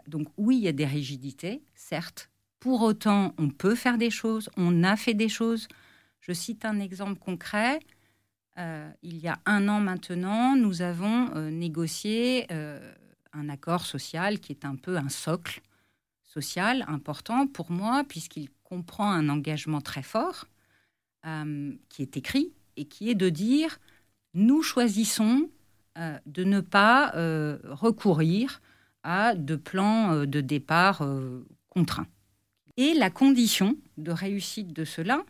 donc 0.07 0.27
oui, 0.37 0.57
il 0.57 0.63
y 0.63 0.67
a 0.67 0.71
des 0.71 0.85
rigidités, 0.85 1.61
certes. 1.75 2.31
Pour 2.59 2.81
autant, 2.81 3.35
on 3.37 3.49
peut 3.49 3.75
faire 3.75 3.99
des 3.99 4.09
choses, 4.09 4.49
on 4.57 4.83
a 4.83 4.95
fait 4.95 5.13
des 5.13 5.29
choses. 5.29 5.67
Je 6.21 6.33
cite 6.33 6.65
un 6.65 6.79
exemple 6.79 7.19
concret. 7.19 7.79
il 9.03 9.17
y 9.17 9.27
a 9.27 9.37
un 9.45 9.67
an 9.67 9.79
maintenant, 9.79 10.55
nous 10.55 10.81
avons 10.81 11.51
négocié 11.51 12.47
un 13.33 13.49
accord 13.49 13.85
social 13.85 14.39
qui 14.39 14.53
est 14.53 14.65
un 14.65 14.75
peu 14.75 14.97
un 14.97 15.09
socle 15.09 15.61
social 16.23 16.83
important 16.87 17.45
pour 17.45 17.69
moi, 17.69 18.03
puisqu'il 18.09 18.49
comprend 18.63 19.11
un 19.11 19.29
engagement 19.29 19.81
très 19.81 20.01
fort 20.01 20.47
qui 21.89 22.01
est 22.01 22.17
écrit, 22.17 22.54
et 22.77 22.85
qui 22.85 23.09
est 23.09 23.15
de 23.15 23.29
dire 23.29 23.79
nous 24.35 24.61
choisissons 24.61 25.49
euh, 25.97 26.19
de 26.25 26.43
ne 26.43 26.59
pas 26.59 27.13
euh, 27.15 27.57
recourir 27.63 28.61
à 29.03 29.33
de 29.33 29.55
plans 29.55 30.11
euh, 30.11 30.25
de 30.25 30.41
départ 30.41 31.07
contraints. 31.69 32.07
Et 32.77 32.93
la 32.93 33.09
condition 33.09 33.77
de 33.97 34.11
réussite 34.11 34.73
de 34.73 34.83
cela, 34.83 35.23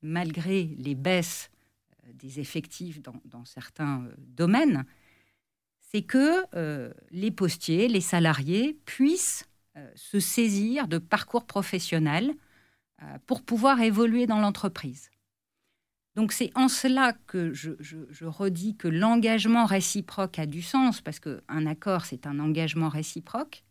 malgré 0.00 0.74
les 0.78 0.94
baisses 0.94 1.50
des 2.14 2.40
effectifs 2.40 3.02
dans, 3.02 3.20
dans 3.26 3.44
certains 3.44 4.08
domaines, 4.18 4.86
c'est 5.80 6.02
que 6.02 6.44
les 7.10 7.30
postiers, 7.30 7.88
les 7.88 8.00
salariés 8.00 8.78
puissent 8.86 9.46
se 9.94 10.18
saisir 10.18 10.88
de 10.88 10.98
parcours 10.98 11.46
professionnels 11.46 12.34
pour 13.26 13.42
pouvoir 13.42 13.80
évoluer 13.82 14.26
dans 14.26 14.40
l'entreprise. 14.40 15.10
Donc 16.16 16.32
c'est 16.32 16.50
en 16.54 16.68
cela 16.68 17.12
que 17.26 17.52
je, 17.52 18.24
redis 18.24 18.74
que 18.74 18.88
l'engagement 18.88 19.66
réciproque 19.66 20.38
a 20.38 20.46
du 20.46 20.62
sens, 20.62 21.02
parce 21.02 21.20
qu'un 21.20 21.66
accord, 21.66 22.06
c'est 22.06 22.26
un 22.26 22.40
engagement 22.40 22.88
réciproque. 22.88 23.64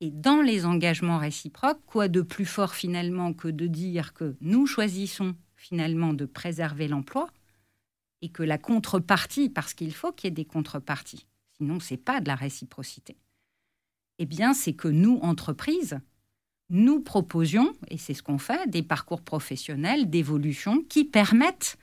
Et 0.00 0.12
dans 0.12 0.40
les 0.40 0.64
engagements 0.64 1.18
réciproques, 1.18 1.84
quoi 1.86 2.06
de 2.06 2.22
plus 2.22 2.46
fort 2.46 2.74
finalement 2.74 3.34
que 3.34 3.48
de 3.48 3.66
dire 3.66 4.14
que 4.14 4.36
nous 4.40 4.66
choisissons 4.66 5.34
finalement 5.56 6.14
de 6.14 6.24
préserver 6.24 6.86
l'emploi 6.86 7.28
et 8.22 8.30
que 8.30 8.44
la 8.44 8.56
contrepartie, 8.56 9.50
parce 9.50 9.74
qu'il 9.74 9.92
faut 9.92 10.12
qu'il 10.12 10.28
y 10.28 10.32
ait 10.32 10.34
des 10.34 10.44
contreparties, 10.44 11.26
sinon 11.58 11.80
c'est 11.80 11.96
pas 11.96 12.20
de 12.20 12.28
la 12.28 12.36
réciprocité. 12.36 13.18
Eh 14.18 14.26
bien, 14.26 14.54
c'est 14.54 14.74
que 14.74 14.88
nous, 14.88 15.18
entreprises, 15.22 15.98
nous 16.70 17.00
proposions, 17.00 17.72
et 17.88 17.98
c'est 17.98 18.14
ce 18.14 18.22
qu'on 18.22 18.38
fait, 18.38 18.70
des 18.70 18.82
parcours 18.82 19.20
professionnels 19.20 20.08
d'évolution 20.08 20.82
qui 20.88 21.04
permettent 21.04 21.76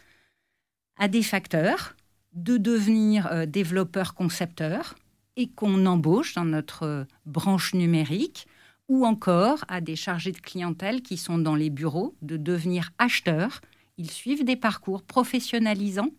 à 0.97 1.07
des 1.07 1.23
facteurs 1.23 1.95
de 2.33 2.57
devenir 2.57 3.27
euh, 3.27 3.45
développeurs 3.45 4.13
concepteurs 4.13 4.95
et 5.35 5.47
qu'on 5.47 5.85
embauche 5.85 6.33
dans 6.33 6.45
notre 6.45 6.83
euh, 6.83 7.03
branche 7.25 7.73
numérique, 7.73 8.47
ou 8.87 9.05
encore 9.05 9.65
à 9.67 9.81
des 9.81 9.97
chargés 9.97 10.31
de 10.31 10.39
clientèle 10.39 11.01
qui 11.01 11.17
sont 11.17 11.37
dans 11.37 11.55
les 11.55 11.69
bureaux 11.69 12.15
de 12.21 12.37
devenir 12.37 12.91
acheteurs. 12.97 13.59
Ils 13.97 14.11
suivent 14.11 14.45
des 14.45 14.55
parcours 14.55 15.03
professionnalisants 15.03 16.11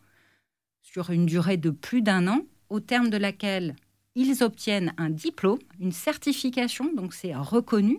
sur 0.83 1.11
une 1.11 1.25
durée 1.25 1.57
de 1.57 1.71
plus 1.71 2.03
d'un 2.03 2.29
an, 2.29 2.43
au 2.69 2.81
terme 2.81 3.09
de 3.09 3.17
laquelle 3.17 3.75
ils 4.15 4.43
obtiennent 4.43 4.93
un 4.99 5.11
diplôme, 5.11 5.59
une 5.81 5.93
certification, 5.93 6.93
donc 6.95 7.15
c'est 7.15 7.35
reconnu, 7.35 7.99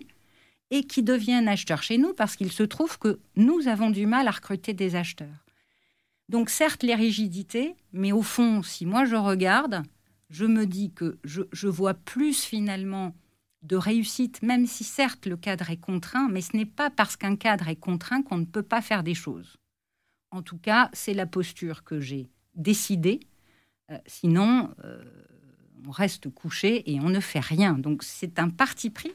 et 0.70 0.84
qui 0.84 1.02
deviennent 1.02 1.48
acheteurs 1.48 1.82
chez 1.82 1.98
nous 1.98 2.14
parce 2.14 2.36
qu'il 2.36 2.52
se 2.52 2.62
trouve 2.62 2.98
que 2.98 3.20
nous 3.36 3.68
avons 3.68 3.90
du 3.90 4.06
mal 4.06 4.28
à 4.28 4.30
recruter 4.30 4.72
des 4.72 4.96
acheteurs. 4.96 5.46
Donc 6.28 6.48
certes 6.48 6.84
les 6.84 6.94
rigidités, 6.94 7.74
mais 7.92 8.12
au 8.12 8.22
fond, 8.22 8.62
si 8.62 8.86
moi 8.86 9.04
je 9.04 9.16
regarde, 9.16 9.82
je 10.30 10.44
me 10.44 10.64
dis 10.64 10.92
que 10.92 11.18
je, 11.24 11.66
vois 11.66 11.94
plus 11.94 12.44
finalement 12.44 13.14
de 13.62 13.76
réussite, 13.76 14.42
même 14.42 14.66
si 14.66 14.84
certes 14.84 15.26
le 15.26 15.36
cadre 15.36 15.70
est 15.70 15.76
contraint, 15.76 16.28
mais 16.30 16.40
ce 16.40 16.56
n'est 16.56 16.66
pas 16.66 16.88
parce 16.88 17.16
qu'un 17.16 17.34
cadre 17.34 17.68
est 17.68 17.76
contraint 17.76 18.22
qu'on 18.22 18.38
ne 18.38 18.44
peut 18.44 18.62
pas 18.62 18.80
faire 18.80 19.02
des 19.02 19.14
choses. 19.14 19.56
En 20.30 20.42
tout 20.42 20.56
cas, 20.56 20.88
c'est 20.92 21.14
la 21.14 21.26
posture 21.26 21.82
que 21.82 22.00
j'ai 22.00 22.28
décidée. 22.54 23.18
Euh, 23.90 23.98
sinon, 24.06 24.72
euh, 24.84 25.02
on 25.84 25.90
reste 25.90 26.30
couché 26.30 26.88
et 26.92 27.00
on 27.00 27.10
ne 27.10 27.18
fait 27.20 27.40
rien. 27.40 27.74
Donc 27.74 28.04
c'est 28.04 28.38
un 28.38 28.50
parti 28.50 28.90
pris 28.90 29.12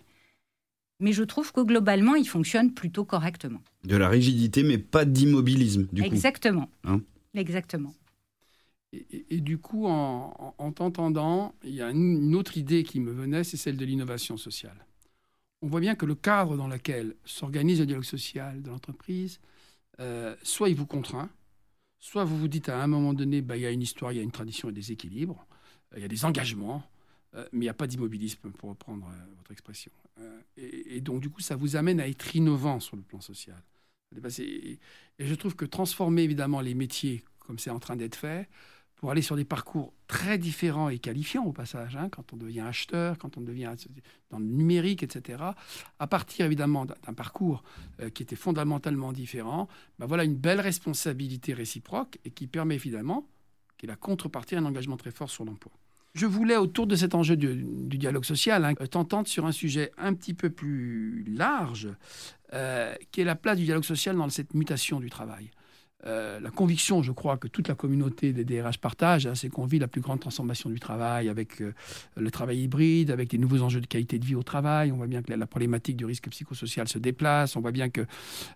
mais 1.00 1.12
je 1.12 1.24
trouve 1.24 1.52
que 1.52 1.62
globalement, 1.62 2.16
il 2.16 2.28
fonctionne 2.28 2.74
plutôt 2.74 3.06
correctement. 3.06 3.62
De 3.84 3.96
la 3.98 4.10
rigidité, 4.10 4.64
mais 4.64 4.78
pas 4.78 5.06
d'immobilisme, 5.06 5.88
du 5.92 6.02
coup. 6.02 6.08
Exactement. 6.08 6.70
Hein 6.84 7.02
Exactement. 7.34 7.94
Et, 8.94 9.42
du 9.42 9.58
coup, 9.58 9.88
en, 9.88 10.56
en 10.58 10.72
t'entendant, 10.72 11.54
il 11.64 11.75
y 11.75 11.82
a 11.82 11.90
une, 11.90 12.34
autre 12.34 12.58
idée 12.58 12.84
qui 12.84 13.02
me 13.02 13.12
venait, 13.12 13.44
c'est 13.44 13.58
celle 13.58 13.75
de 13.75 13.84
l'innovation 13.84 14.38
sociale. 14.38 14.86
On 15.62 15.68
voit 15.68 15.82
bien 15.82 15.96
que 15.96 16.06
le 16.06 16.16
cadre 16.16 16.56
dans 16.56 16.68
lequel 16.68 17.16
s'organise 17.25 17.80
le 17.80 17.88
dialogue 17.88 18.06
social 18.06 18.62
de 18.62 18.70
l'entreprise, 18.70 19.42
euh, 20.00 20.36
soit 20.44 20.70
il 20.70 20.75
vous 20.75 20.86
contraint, 20.86 21.30
soit 22.00 22.24
vous 22.24 22.38
vous 22.38 22.48
dites 22.48 22.70
à 22.70 22.82
un 22.82 22.88
moment 22.88 23.14
donné, 23.14 23.42
bah, 23.42 23.58
il 23.58 23.64
y 23.64 23.66
a 23.66 23.72
une 23.72 23.82
histoire, 23.82 24.14
il 24.14 24.18
y 24.18 24.20
a 24.20 24.24
une 24.24 24.32
tradition 24.32 24.70
et 24.70 24.74
des 24.74 24.92
équilibres, 24.92 25.46
euh, 25.94 25.98
il 25.98 26.02
y 26.02 26.06
a 26.06 26.10
des 26.10 26.24
engagements, 26.24 26.84
euh, 27.34 27.46
mais 27.52 27.60
il 27.60 27.68
n'y 27.68 27.70
a 27.70 27.74
pas 27.74 27.88
d'immobilisme, 27.88 28.52
pour 28.52 28.70
reprendre 28.70 29.08
votre 29.38 29.52
expression. 29.52 29.92
Euh, 30.19 30.41
et, 30.57 31.01
donc, 31.01 31.22
du 31.22 31.29
coup, 31.29 31.41
ça 31.41 31.55
vous 31.55 31.75
amène 31.75 32.00
à 32.00 32.07
être 32.07 32.36
innovant 32.36 32.79
sur 32.79 32.95
le 32.95 33.01
plan 33.01 33.22
social. 33.22 33.62
Et, 34.39 34.79
je 35.19 35.36
trouve 35.36 35.55
que 35.55 35.65
transformer 35.65 36.24
évidemment 36.24 36.62
les 36.62 36.74
métiers, 36.74 37.24
comme 37.39 37.60
c'est 37.60 37.69
en 37.69 37.79
train 37.79 37.95
d'être 37.95 38.15
fait, 38.15 38.50
pour 38.95 39.12
aller 39.12 39.22
sur 39.22 39.36
des 39.36 39.45
parcours 39.45 39.93
très 40.07 40.38
différents 40.38 40.89
et 40.89 41.00
qualifiants 41.00 41.43
au 41.43 41.51
passage, 41.51 41.98
hein, 41.98 42.07
quand 42.10 42.31
on 42.31 42.38
devient 42.38 42.62
acheteur, 42.62 43.17
quand 43.17 43.38
on 43.38 43.41
devient 43.41 43.74
dans 44.29 44.39
le 44.39 44.45
numérique, 44.45 45.03
etc., 45.03 45.43
à 46.00 46.07
partir 46.07 46.45
évidemment 46.45 46.86
d'un 46.86 47.13
parcours 47.13 47.63
euh, 48.00 48.10
qui 48.10 48.24
était 48.24 48.38
fondamentalement 48.38 49.12
différent, 49.12 49.67
ben 50.00 50.05
voilà 50.05 50.24
une 50.24 50.38
belle 50.38 50.62
responsabilité 50.62 51.53
réciproque 51.53 52.19
et 52.24 52.31
qui 52.31 52.48
permet 52.48 52.75
évidemment, 52.75 53.27
qui 53.77 53.86
est 53.86 53.89
la 53.89 53.98
contrepartie, 53.98 54.55
un 54.55 54.65
engagement 54.65 54.98
très 54.98 55.12
fort 55.12 55.29
sur 55.29 55.43
l'emploi. 55.43 55.74
Je 56.15 56.25
voulais, 56.25 56.55
autour 56.55 56.88
de 56.88 56.95
cet 56.95 57.13
enjeu 57.13 57.36
du, 57.36 57.98
dialogue 57.98 58.24
social, 58.24 58.63
hein, 58.63 58.74
t'entendre 58.74 59.27
sur 59.27 59.45
un 59.45 59.51
sujet 59.51 59.91
un 59.98 60.13
petit 60.13 60.34
peu 60.34 60.50
plus 60.50 61.25
large, 61.27 61.89
euh, 62.53 62.95
qui 63.12 63.19
est 63.19 63.25
la 63.25 63.36
place 63.36 63.57
du 63.57 63.65
dialogue 63.65 63.84
social 63.84 64.15
dans 64.15 64.29
cette 64.29 64.53
mutation 64.53 65.01
du 65.01 65.10
travail. 65.10 65.51
Euh, 66.05 66.39
la 66.39 66.51
conviction, 66.51 67.03
je 67.03 67.12
crois, 67.12 67.36
que 67.36 67.50
toute 67.50 67.67
la 67.67 67.75
communauté 67.75 68.31
des 68.31 68.45
DRH 68.45 68.77
partage, 68.77 69.27
hein, 69.27 69.36
c'est 69.36 69.50
qu'on 69.50 69.65
vit 69.65 69.77
la 69.77 69.89
plus 69.89 70.00
grande 70.00 70.22
transformation 70.22 70.69
du 70.69 70.79
travail 70.79 71.28
avec 71.28 71.62
euh, 71.62 71.73
le 72.15 72.32
travail 72.32 72.60
hybride, 72.62 73.12
avec 73.12 73.30
des 73.30 73.38
nouveaux 73.38 73.62
enjeux 73.62 73.82
de 73.82 73.88
qualité 73.88 74.17
de 74.17 74.23
vie 74.23 74.36
au 74.36 74.43
travail. 74.43 74.93
On 74.93 74.95
voit 74.95 75.08
bien 75.08 75.21
que 75.21 75.34
la, 75.34 75.47
problématique 75.47 75.97
du 75.97 76.06
risque 76.06 76.30
psychosocial 76.30 76.88
se 76.88 76.97
déplace. 76.97 77.58
On 77.58 77.62
voit 77.62 77.73
bien 77.73 77.89
que 77.89 78.06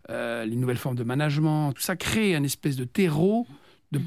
les 0.08 0.56
nouvelles 0.56 0.78
formes 0.78 0.96
de 0.96 1.04
management, 1.04 1.74
tout 1.74 1.82
ça 1.82 1.98
crée 1.98 2.36
un 2.36 2.44
espèce 2.44 2.78
de 2.78 2.86
terreau 2.86 3.48
de 3.92 4.00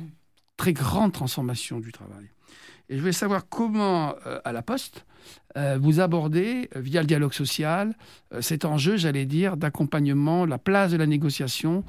très 0.57 0.73
grande 0.73 1.13
transformation 1.13 1.81
du 1.81 1.93
travail. 1.93 2.31
Et 2.93 2.97
je 2.97 3.01
voulais 3.01 3.13
savoir 3.13 3.49
comment, 3.49 4.15
euh, 4.27 4.39
à 4.45 4.53
la 4.53 4.61
Poste, 4.61 5.07
euh, 5.57 5.79
vous 5.81 6.01
abordez, 6.01 6.69
euh, 6.77 6.81
via 6.81 7.01
le 7.01 7.07
dialogue 7.07 7.33
social, 7.33 7.97
cet 8.43 8.67
enjeu, 8.67 8.99
j'allais 8.99 9.25
dire, 9.25 9.57
d'accompagnement, 9.57 10.45
la 10.45 10.59
place 10.59 10.93
de 10.93 10.99
la 10.99 11.07
négociation 11.07 11.85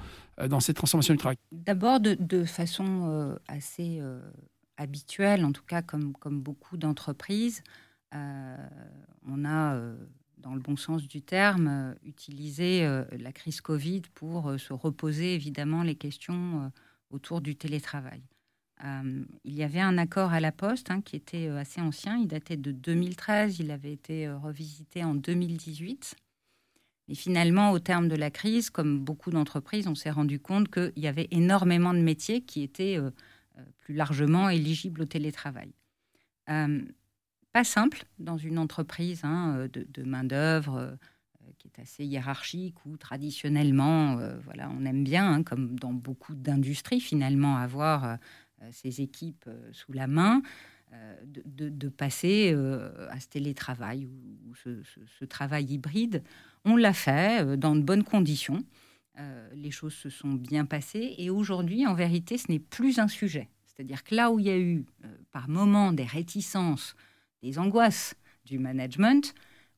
dans 0.48 0.62
cette 0.62 0.78
transformation 0.78 1.13
du 1.13 1.18
travail. 1.18 1.36
D'abord, 1.52 2.00
de, 2.00 2.44
façon 2.46 3.38
assez 3.50 4.02
habituelle, 4.78 5.46
en 5.46 5.52
tout 5.52 5.63
cas 5.63 5.82
comme, 5.82 6.13
comme 6.13 6.42
beaucoup 6.42 6.78
d'entreprises, 6.78 7.63
on 8.13 9.46
a, 9.46 9.78
dans 10.38 10.56
le 10.56 10.60
bon 10.60 10.76
sens 10.76 11.08
du 11.08 11.22
terme, 11.22 11.96
utilisé 12.04 12.88
la 13.12 13.32
crise 13.32 13.62
Covid 13.62 14.04
pour 14.16 14.58
se 14.58 14.74
reposer 14.74 15.36
évidemment 15.36 15.84
les 15.84 15.96
questions 15.96 16.72
autour 17.12 17.42
du 17.42 17.56
télétravail. 17.56 18.24
Euh, 18.84 19.24
il 19.46 19.54
y 19.54 19.63
avait 19.63 19.80
un 19.80 19.98
accord 19.98 20.34
à 20.34 20.39
la 20.39 20.52
Poste 20.52 20.91
hein, 20.91 21.02
qui 21.02 21.15
était 21.15 21.48
euh, 21.48 21.58
assez 21.58 21.80
ancien, 21.80 22.17
il 22.17 22.28
datait 22.28 22.58
de 22.58 22.72
2013, 22.72 23.60
il 23.60 23.72
avait 23.72 23.93
été 23.93 24.28
euh, 24.28 24.38
revisité 24.38 25.04
en 25.04 25.15
2018. 25.15 26.15
Et 27.10 27.15
finalement, 27.15 27.72
au 27.72 27.80
terme 27.80 28.08
de 28.08 28.15
la 28.15 28.32
crise, 28.32 28.69
comme 28.69 29.00
beaucoup 29.00 29.30
d'entreprises, 29.30 29.88
on 29.88 29.96
s'est 29.96 30.10
rendu 30.10 30.39
compte 30.39 30.69
qu'il 30.69 30.91
y 30.98 31.08
avait 31.08 31.28
énormément 31.32 31.93
de 31.93 32.00
métiers 32.00 32.41
qui 32.41 32.63
étaient 32.63 32.98
plus 33.80 33.93
largement 33.93 34.50
éligibles 34.50 35.02
au 35.02 35.06
télétravail. 35.06 35.74
pas 36.46 37.63
simple 37.65 38.06
dans 38.19 38.38
une 38.38 38.58
entreprise 38.58 39.26
hein, 39.26 39.67
de, 39.74 40.04
main-d'œuvre 40.04 40.98
qui 41.58 41.67
est 41.67 41.82
assez 41.82 42.06
hiérarchique 42.06 42.78
où 42.86 42.96
traditionnellement, 42.96 44.15
voilà, 44.46 44.69
on 44.69 44.86
aime 44.86 45.04
bien, 45.04 45.30
hein, 45.30 45.43
comme 45.43 45.78
dans 45.78 45.91
beaucoup 45.91 46.36
d'industries, 46.36 47.02
finalement, 47.02 47.58
avoir 47.58 48.17
euh, 48.63 48.91
équipes 48.97 49.45
euh, 49.47 49.69
sous 49.71 49.93
la 49.93 50.08
main, 50.08 50.41
euh, 50.93 51.15
de, 51.26 51.89
passer 51.89 52.54
à 53.10 53.19
ce 53.19 53.28
télétravail 53.28 54.06
ou, 54.06 54.56
ce, 54.56 55.26
travail 55.26 55.65
hybride. 55.65 56.23
On 56.65 56.76
l'a 56.76 56.93
fait 56.93 57.58
dans 57.58 57.76
de 57.76 57.82
bonnes 57.82 58.04
conditions. 58.04 58.63
les 59.56 59.71
choses 59.71 59.95
se 59.95 60.10
sont 60.10 60.34
bien 60.34 60.65
passées 60.65 61.15
et 61.17 61.32
aujourd'hui, 61.32 61.88
en 61.88 61.95
vérité, 61.95 62.38
ce 62.38 62.52
n'est 62.52 62.60
plus 62.60 62.99
un 62.99 63.08
sujet. 63.08 63.49
C'est-à-dire 63.65 64.04
que 64.04 64.13
là 64.13 64.32
où 64.32 64.39
il 64.39 64.45
y 64.45 64.52
a 64.52 64.60
eu 64.60 64.86
par 65.32 65.49
moments 65.49 65.93
des 65.93 66.06
réticences, 66.06 66.95
des 67.41 67.58
angoisses 67.58 68.15
du 68.45 68.60
management, 68.60 69.34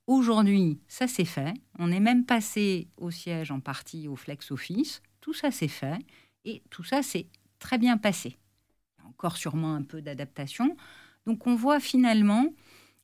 aujourd'hui, 0.07 0.79
ça 0.87 1.07
s'est 1.07 1.23
fait. 1.25 1.53
On 1.79 1.93
est 1.93 2.01
même 2.01 2.25
passé 2.25 2.89
au 2.97 3.09
siège 3.09 3.51
en 3.51 3.61
partie 3.61 4.09
au 4.09 4.17
flex 4.17 4.51
office. 4.51 5.01
Tout 5.21 5.33
ça 5.33 5.51
s'est 5.51 5.69
fait 5.69 5.99
et 6.43 6.61
tout 6.69 6.83
ça 6.83 7.01
s'est 7.01 7.27
très 7.59 7.77
bien 7.77 7.97
passé 7.97 8.37
encore 9.15 9.37
sûrement 9.37 9.75
un 9.75 9.83
peu 9.83 10.01
d'adaptation. 10.01 10.75
Donc 11.25 11.47
on 11.47 11.55
voit 11.55 11.79
finalement 11.79 12.47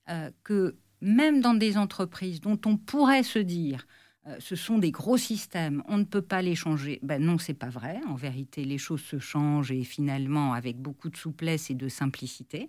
euh, 0.10 0.30
que 0.44 0.76
même 1.02 1.42
dans 1.42 1.54
des 1.54 1.78
entreprises 1.78 2.42
dont 2.42 2.60
on 2.66 2.78
pourrait 2.78 3.24
se 3.24 3.40
dire 3.40 3.88
euh, 4.28 4.36
ce 4.40 4.56
sont 4.56 4.78
des 4.78 4.92
gros 4.92 5.18
systèmes, 5.18 5.82
on 5.88 5.98
ne 5.98 6.04
peut 6.04 6.22
pas 6.22 6.44
les 6.44 6.54
changer. 6.54 7.00
Ben 7.02 7.22
non, 7.24 7.40
c'est 7.40 7.56
pas 7.56 7.70
vrai. 7.70 8.00
En 8.08 8.14
vérité, 8.14 8.64
les 8.66 8.78
choses 8.78 9.02
se 9.02 9.18
changent 9.18 9.72
et 9.72 9.84
finalement 9.84 10.54
avec 10.54 10.78
beaucoup 10.78 11.10
de 11.10 11.18
souplesse 11.18 11.72
et 11.72 11.76
de 11.76 11.88
simplicité. 11.88 12.68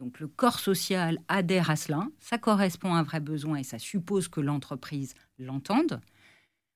Donc 0.00 0.18
le 0.18 0.28
corps 0.28 0.58
social 0.58 1.18
adhère 1.28 1.70
à 1.70 1.76
cela, 1.76 2.08
ça 2.18 2.38
correspond 2.38 2.94
à 2.94 2.98
un 2.98 3.02
vrai 3.02 3.20
besoin 3.20 3.58
et 3.58 3.64
ça 3.64 3.78
suppose 3.78 4.28
que 4.28 4.40
l'entreprise 4.40 5.14
l'entende. 5.38 6.00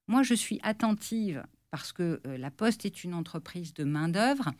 Moi, 0.07 0.23
je 0.23 0.35
suis 0.35 0.61
attentive 0.63 1.45
parce 1.71 1.93
que 1.93 2.21
euh, 2.27 2.37
la 2.37 2.51
Poste 2.51 2.85
est 2.85 3.03
une 3.03 3.15
entreprise 3.15 3.75
de 3.75 3.85
main-d'œuvre 3.85 4.51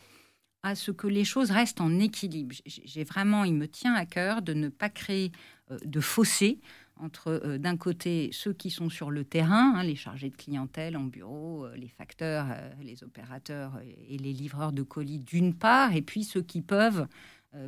à 0.63 0.75
ce 0.75 0.91
que 0.91 1.07
les 1.07 1.25
choses 1.25 1.51
restent 1.51 1.81
en 1.81 1.99
équilibre. 1.99 2.55
J'ai 2.67 3.05
vraiment, 3.05 3.45
il 3.45 3.55
me 3.55 3.67
tient 3.67 3.95
à 3.95 4.07
cœur 4.07 4.43
de 4.43 4.55
ne 4.55 4.69
pas 4.69 4.89
créer 4.89 5.33
euh, 5.71 5.79
de 5.85 6.01
fossé 6.01 6.61
entre 6.97 7.29
euh, 7.29 7.59
d'un 7.59 7.77
côté 7.77 8.31
ceux 8.33 8.53
qui 8.53 8.71
sont 8.71 8.89
sur 8.89 9.11
le 9.11 9.25
terrain, 9.25 9.75
hein, 9.77 9.83
les 9.83 9.97
chargés 9.97 10.31
de 10.31 10.37
clientèle 10.37 10.97
en 10.97 11.05
bureau, 11.05 11.67
euh, 11.67 11.77
les 11.77 11.89
facteurs, 11.89 12.47
les 12.81 13.03
opérateurs 13.03 13.81
et 14.09 14.19
les 14.19 14.33
livreurs 14.33 14.73
de 14.73 14.83
colis 14.83 15.19
d'une 15.19 15.55
part, 15.55 15.97
et 15.97 16.03
puis 16.03 16.25
ceux 16.25 16.43
qui 16.43 16.63
peuvent 16.63 17.07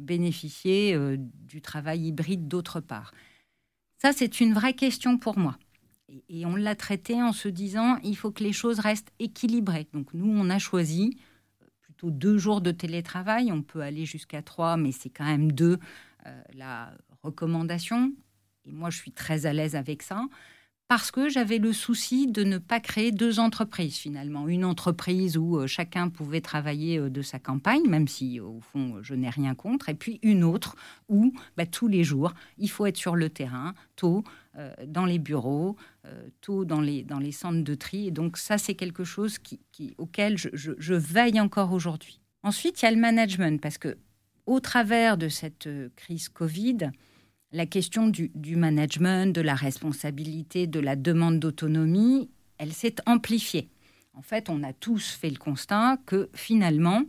bénéficier 0.00 0.96
du 1.18 1.60
travail 1.60 2.06
hybride 2.06 2.48
d'autre 2.48 2.80
part. 2.80 3.12
Ça, 3.98 4.14
c'est 4.14 4.40
une 4.40 4.54
vraie 4.54 4.72
question 4.72 5.18
pour 5.18 5.36
moi. 5.36 5.58
Et, 6.08 6.24
et 6.30 6.46
on 6.46 6.56
l'a 6.56 6.74
traité 6.74 7.22
en 7.22 7.34
se 7.34 7.48
disant, 7.48 7.98
il 8.02 8.16
faut 8.16 8.30
que 8.30 8.42
les 8.42 8.54
choses 8.54 8.78
restent 8.78 9.12
équilibrées. 9.18 9.86
Donc 9.92 10.14
nous, 10.14 10.30
on 10.30 10.48
a 10.48 10.58
choisi 10.58 11.18
deux 12.02 12.38
jours 12.38 12.60
de 12.60 12.70
télétravail. 12.70 13.50
On 13.52 13.62
peut 13.62 13.80
aller 13.80 14.04
jusqu'à 14.04 14.42
trois, 14.42 14.76
mais 14.76 14.92
c'est 14.92 15.10
quand 15.10 15.24
même 15.24 15.52
deux, 15.52 15.78
euh, 16.26 16.42
la 16.54 16.92
recommandation. 17.22 18.12
Et 18.66 18.72
moi, 18.72 18.90
je 18.90 18.98
suis 18.98 19.12
très 19.12 19.46
à 19.46 19.52
l'aise 19.52 19.76
avec 19.76 20.02
ça 20.02 20.22
parce 20.88 21.10
que 21.10 21.28
j'avais 21.28 21.58
le 21.58 21.72
souci 21.72 22.26
de 22.26 22.44
ne 22.44 22.58
pas 22.58 22.78
créer 22.78 23.10
deux 23.10 23.40
entreprises 23.40 23.96
finalement. 23.96 24.48
Une 24.48 24.64
entreprise 24.64 25.36
où 25.38 25.56
euh, 25.56 25.66
chacun 25.66 26.08
pouvait 26.08 26.40
travailler 26.40 26.98
euh, 26.98 27.10
de 27.10 27.22
sa 27.22 27.38
campagne, 27.38 27.88
même 27.88 28.06
si 28.06 28.38
au 28.40 28.60
fond 28.60 28.98
je 29.02 29.14
n'ai 29.14 29.30
rien 29.30 29.54
contre, 29.54 29.88
et 29.88 29.94
puis 29.94 30.18
une 30.22 30.44
autre 30.44 30.76
où 31.08 31.32
bah, 31.56 31.66
tous 31.66 31.88
les 31.88 32.04
jours 32.04 32.34
il 32.58 32.70
faut 32.70 32.86
être 32.86 32.96
sur 32.96 33.16
le 33.16 33.30
terrain, 33.30 33.74
tôt 33.96 34.24
dans 34.86 35.04
les 35.04 35.18
bureaux, 35.18 35.76
tôt 36.40 36.64
dans 36.64 36.80
les, 36.80 37.02
dans 37.02 37.18
les 37.18 37.32
centres 37.32 37.64
de 37.64 37.74
tri. 37.74 38.08
Et 38.08 38.10
donc 38.10 38.36
ça 38.38 38.58
c'est 38.58 38.74
quelque 38.74 39.04
chose 39.04 39.38
qui, 39.38 39.94
auquel 39.98 40.36
je, 40.38 40.94
veille 40.94 41.40
encore 41.40 41.72
aujourd'hui. 41.72 42.20
Ensuite 42.42 42.80
il 42.80 42.84
y 42.84 42.88
a 42.88 42.92
le 42.92 43.00
management 43.00 43.60
parce 43.60 43.78
que 43.78 43.96
au 44.46 44.60
travers 44.60 45.16
de 45.16 45.28
cette 45.28 45.68
crise 45.96 46.28
Covid, 46.28 46.90
la 47.54 47.66
question 47.66 48.08
du, 48.08 48.56
management, 48.56 49.32
de 49.32 49.40
la 49.40 49.54
responsabilité, 49.54 50.66
de 50.66 50.80
la 50.80 50.96
demande 50.96 51.38
d'autonomie, 51.38 52.28
elle 52.58 52.72
s'est 52.72 52.96
amplifiée. 53.06 53.68
En 54.12 54.22
fait, 54.22 54.48
on 54.50 54.64
a 54.64 54.72
tous 54.72 55.10
fait 55.10 55.30
le 55.30 55.36
constat 55.36 55.98
que 56.04 56.28
finalement, 56.34 57.04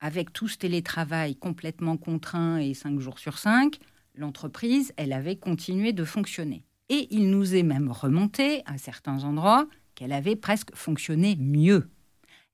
avec 0.00 0.32
tout 0.32 0.48
ce 0.48 0.58
télétravail 0.58 1.36
complètement 1.36 1.96
contraint 1.96 2.58
et 2.58 2.74
5 2.74 2.98
jours 2.98 3.20
sur 3.20 3.38
5, 3.38 3.78
l'entreprise, 4.20 4.92
elle 4.96 5.12
avait 5.12 5.36
continué 5.36 5.92
de 5.92 6.04
fonctionner. 6.04 6.64
Et 6.88 7.08
il 7.10 7.30
nous 7.30 7.54
est 7.54 7.62
même 7.62 7.90
remonté 7.90 8.62
à 8.66 8.78
certains 8.78 9.24
endroits 9.24 9.66
qu'elle 9.94 10.12
avait 10.12 10.36
presque 10.36 10.74
fonctionné 10.74 11.36
mieux. 11.36 11.90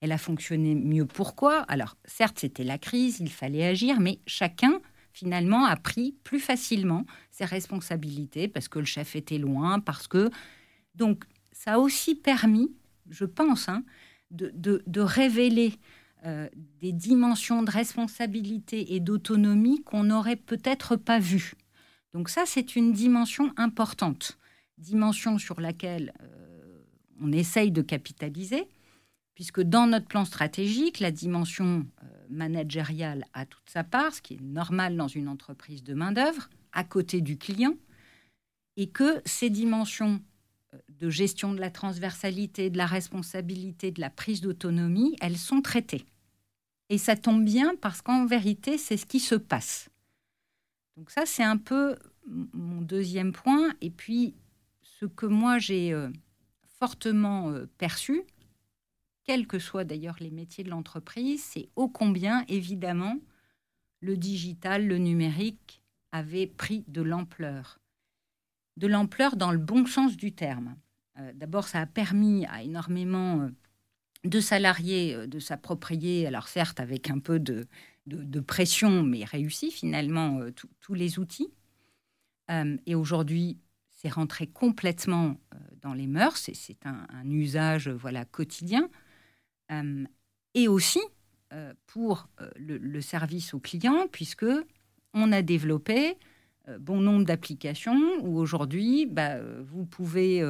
Elle 0.01 0.13
a 0.13 0.19
fonctionné 0.19 0.75
mieux 0.75 1.07
pourquoi? 1.07 1.61
Alors, 1.63 1.97
certes, 2.05 2.39
c'était 2.41 2.65
la 2.65 2.79
crise, 2.79 3.19
il 3.21 3.31
fallait 3.31 3.67
agir, 3.67 4.01
mais 4.01 4.21
chacun 4.27 4.81
finalement, 5.17 5.65
a 5.65 5.77
pris 5.77 6.15
plus 6.25 6.41
facilement 6.41 7.07
ses 7.31 7.47
responsabilités 7.47 8.49
parce 8.49 8.69
que 8.69 8.79
le 8.79 8.85
chef 8.85 9.17
était 9.17 9.39
loin, 9.39 9.81
parce 9.81 10.07
que... 10.09 10.31
Donc, 10.95 11.25
ça 11.53 11.75
a 11.75 11.79
aussi 11.79 12.15
permis, 12.15 12.75
je 13.09 13.25
pense, 13.25 13.69
hein, 13.69 13.83
de, 14.31 15.01
révéler 15.01 15.75
euh, 16.27 16.49
des 16.81 16.91
dimensions 16.91 17.63
de 17.63 17.71
responsabilité 17.71 18.95
et 18.95 19.01
d'autonomie 19.01 19.85
qu'on 19.85 20.03
n'aurait 20.03 20.35
peut-être 20.35 20.97
pas 20.97 21.21
vues. 21.21 21.53
Donc 22.15 22.31
ça, 22.31 22.43
c'est 22.47 22.75
une 22.75 22.93
dimension 22.93 23.53
importante, 23.57 24.37
dimension 24.77 25.39
sur 25.39 25.61
laquelle 25.61 26.13
euh, 26.21 26.83
on 27.21 27.31
essaye 27.31 27.71
de 27.71 27.81
capitaliser, 27.81 28.67
puisque 29.35 29.61
dans 29.61 29.87
notre 29.87 30.07
plan 30.07 30.25
stratégique, 30.25 30.99
la 30.99 31.13
dimension 31.13 31.87
euh, 32.03 32.07
managériale 32.29 33.25
a 33.33 33.47
toute 33.47 33.71
sa 33.71 33.85
part, 33.85 34.13
ce 34.13 34.21
qui 34.21 34.35
est 34.35 34.43
normal 34.43 34.97
dans 34.97 35.09
une 35.09 35.29
entreprise 35.29 35.85
de 35.85 35.95
main-d'œuvre, 35.95 36.51
à 36.73 36.83
côté 36.83 37.21
du 37.21 37.39
client, 37.39 37.77
et 38.77 38.89
que 38.89 39.23
ces 39.27 39.49
dimensions 39.49 40.21
de 40.89 41.09
gestion 41.09 41.53
de 41.55 41.61
la 41.61 41.71
transversalité, 41.71 42.69
de 42.69 42.79
la 42.79 42.87
responsabilité, 42.87 43.93
de 43.93 44.01
la 44.01 44.11
prise 44.11 44.41
d'autonomie, 44.41 45.15
elles 45.21 45.39
sont 45.39 45.63
traitées. 45.63 46.05
Et 46.89 46.99
ça 46.99 47.17
tombe 47.17 47.45
bien 47.45 47.75
parce 47.77 48.03
qu'en 48.03 48.27
vérité, 48.27 48.79
c'est 48.79 48.97
ce 48.97 49.07
qui 49.07 49.21
se 49.21 49.35
passe. 49.35 49.89
Donc 50.97 51.11
ça, 51.11 51.27
c'est 51.27 51.43
un 51.43 51.57
peu 51.57 51.97
mon 52.27 52.81
deuxième 52.81 53.33
point. 53.33 53.75
Et 53.81 53.91
puis, 53.91 54.35
ce 54.83 55.07
que 55.07 55.27
moi, 55.27 55.59
j'ai 55.59 55.93
euh, 55.93 56.11
fortement 56.79 57.53
perçu, 57.77 58.23
quels 59.25 59.47
que 59.47 59.59
soient 59.59 59.85
d'ailleurs 59.85 60.17
les 60.21 60.31
métiers 60.31 60.63
de 60.63 60.71
l'entreprise, 60.71 61.43
c'est 61.43 61.69
ô 61.75 61.89
combien, 61.89 62.45
évidemment, 62.49 63.19
le 64.01 64.17
digital, 64.17 64.87
le 64.87 64.99
numérique 64.99 65.83
avait 66.13 66.47
pris 66.47 66.85
de 66.87 67.03
l'ampleur. 67.03 67.81
De 68.77 68.87
l'ampleur 68.87 69.37
dans 69.37 69.51
le 69.51 69.59
bon 69.59 69.85
sens 69.87 70.17
du 70.17 70.33
terme. 70.33 70.77
Euh, 71.19 71.33
d'abord, 71.35 71.67
ça 71.67 71.81
a 71.81 71.87
permis 71.87 72.47
à 72.47 72.63
énormément 72.63 73.41
euh, 73.41 73.49
de 74.25 74.41
salariés 74.41 75.15
euh, 75.15 75.27
de 75.27 75.39
s'approprier, 75.39 76.27
alors 76.27 76.49
certes 76.49 76.81
avec 76.81 77.11
un 77.11 77.19
peu 77.19 77.39
de, 77.39 77.67
pression, 78.47 79.03
mais 79.03 79.25
réussi 79.25 79.71
finalement 79.71 80.41
tous 80.81 80.95
les 80.95 81.19
outils. 81.19 81.53
et 82.87 82.95
aujourd'hui, 82.95 83.59
c'est 83.91 84.11
rentré 84.11 84.47
complètement 84.47 85.37
dans 85.83 85.93
les 85.93 86.07
mœurs, 86.07 86.37
c'est 86.37 86.87
un, 86.87 87.29
usage 87.29 87.89
voilà 87.89 88.25
quotidien. 88.25 88.89
Euh, 89.73 90.05
et 90.55 90.69
aussi 90.69 91.01
euh, 91.53 91.75
pour 91.87 92.29
euh, 92.41 92.51
le, 92.57 93.01
service 93.01 93.55
au 93.55 93.61
client, 93.61 94.07
puisque 94.11 94.47
on 95.15 95.33
a 95.33 95.43
développé 95.43 96.17
bon 96.81 97.01
nombre 97.01 97.25
d'applications 97.25 98.01
où 98.23 98.39
aujourd'hui, 98.39 99.07
bah, 99.07 99.37
vous 99.65 99.85
pouvez 99.85 100.43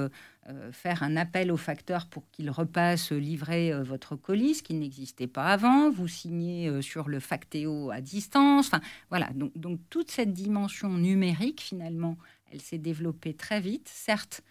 faire 0.73 1.03
un 1.03 1.17
appel 1.17 1.53
au 1.53 1.57
facteur 1.57 2.07
pour 2.07 2.31
qu'il 2.31 2.51
repasse 2.51 3.13
livrer 3.13 3.73
votre 3.83 4.17
colis, 4.17 4.55
ce 4.55 4.63
qui 4.63 4.75
n'existait 4.75 5.27
pas 5.27 5.47
avant. 5.47 5.91
Vous 5.91 6.09
signez 6.09 6.81
sur 6.81 7.09
le 7.09 7.21
Factéo 7.21 7.91
à 7.91 8.01
distance. 8.01 8.69
Enfin, 8.69 8.81
voilà. 9.11 9.31
Donc, 9.35 9.81
toute 9.91 10.11
cette 10.11 10.33
dimension 10.33 10.89
numérique, 10.89 11.61
finalement, 11.61 12.17
elle 12.51 12.61
s'est 12.61 12.79
développée 12.79 13.35
très 13.35 13.61
vite, 13.61 13.89
certes 13.89 14.43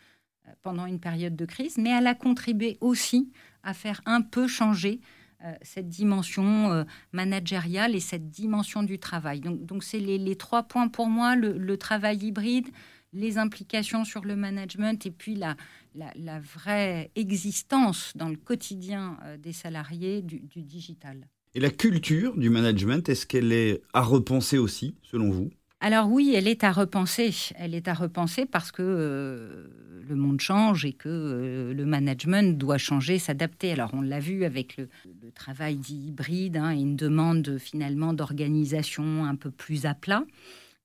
pendant 0.62 0.86
une 0.86 1.00
période 1.00 1.36
de 1.36 1.46
crise, 1.46 1.78
mais 1.78 1.90
elle 1.90 2.08
a 2.08 2.16
contribué 2.16 2.78
aussi 2.82 3.32
à 3.64 3.74
faire 3.74 4.02
un 4.06 4.22
peu 4.22 4.48
changer 4.48 5.00
euh, 5.02 5.16
cette 5.62 5.88
dimension 5.88 6.72
euh, 6.72 6.84
managériale 7.12 7.96
et 7.96 8.00
cette 8.00 8.30
dimension 8.30 8.84
du 8.84 9.00
travail. 9.00 9.42
Donc, 9.42 9.66
donc 9.66 9.84
c'est 9.84 10.00
les, 10.00 10.36
trois 10.36 10.64
points 10.64 10.88
pour 10.88 11.08
moi, 11.08 11.36
le, 11.36 11.78
travail 11.78 12.18
hybride, 12.18 12.68
les 13.14 13.38
implications 13.38 14.06
sur 14.06 14.24
le 14.26 14.36
management 14.36 15.06
et 15.06 15.12
puis 15.12 15.36
la, 15.36 15.56
la, 15.94 16.40
vraie 16.40 17.12
existence 17.16 18.14
dans 18.16 18.30
le 18.30 18.38
quotidien 18.38 19.18
euh, 19.24 19.38
des 19.38 19.54
salariés 19.54 20.22
du, 20.22 20.40
du 20.40 20.64
digital. 20.64 21.28
Et 21.54 21.60
la 21.60 21.70
culture 21.70 22.36
du 22.36 22.50
management, 22.50 23.08
est-ce 23.08 23.26
qu'elle 23.26 23.54
est 23.54 23.82
à 23.94 24.02
repenser 24.02 24.58
aussi, 24.58 24.96
selon 25.04 25.32
vous? 25.32 25.52
Alors 25.82 26.10
oui, 26.10 26.34
elle 26.36 26.48
est 26.48 26.64
à 26.64 26.72
repenser. 26.72 27.34
Elle 27.56 27.76
est 27.76 27.88
à 27.88 27.94
repenser 27.94 28.46
parce 28.46 28.72
que 28.72 28.82
euh, 28.82 29.68
le 30.08 30.16
monde 30.16 30.40
change 30.40 30.86
et 30.86 30.94
que 30.94 31.10
euh, 31.10 31.74
le 31.74 31.86
management 31.86 32.58
doit 32.58 32.78
changer, 32.78 33.20
s'adapter. 33.20 33.72
Alors 33.74 33.94
on 33.94 34.02
l'a 34.02 34.20
vu 34.20 34.46
avec 34.46 34.78
le, 34.78 34.90
travail 35.34 35.78
dit 35.78 36.08
hybride 36.08 36.58
hein, 36.58 36.72
et 36.72 36.80
une 36.80 36.96
demande 36.96 37.58
finalement 37.58 38.14
d'organisation 38.14 39.26
un 39.26 39.36
peu 39.36 39.52
plus 39.52 39.86
à 39.86 39.94
plat. 39.94 40.24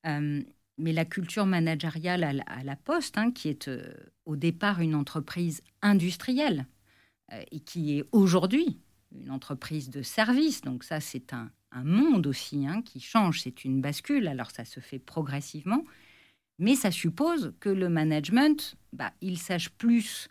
Euh, 0.06 0.42
mais 0.76 0.92
la 0.92 1.04
culture 1.04 1.46
managériale 1.46 2.24
à 2.24 2.64
la, 2.64 2.76
Poste, 2.76 3.18
hein, 3.18 3.30
qui 3.32 3.48
est 3.48 3.70
au 4.24 4.34
départ 4.34 4.80
une 4.80 4.94
entreprise 4.94 5.62
industrielle 5.82 6.66
et 7.50 7.60
qui 7.60 7.98
est 7.98 8.04
aujourd'hui 8.12 8.80
une 9.12 9.30
entreprise 9.30 9.90
de 9.90 10.00
service, 10.00 10.62
donc 10.62 10.82
ça 10.82 11.00
c'est 11.00 11.34
un, 11.34 11.50
un 11.72 11.84
monde 11.84 12.26
aussi 12.26 12.66
hein, 12.66 12.82
qui 12.82 13.00
change, 13.00 13.42
c'est 13.42 13.64
une 13.64 13.80
bascule, 13.80 14.28
alors 14.28 14.50
ça 14.50 14.64
se 14.64 14.80
fait 14.80 14.98
progressivement, 14.98 15.84
mais 16.58 16.74
ça 16.74 16.90
suppose 16.90 17.54
que 17.60 17.68
le 17.68 17.88
management, 17.88 18.76
bah, 18.92 19.12
il 19.20 19.38
sache 19.38 19.70
plus 19.70 20.28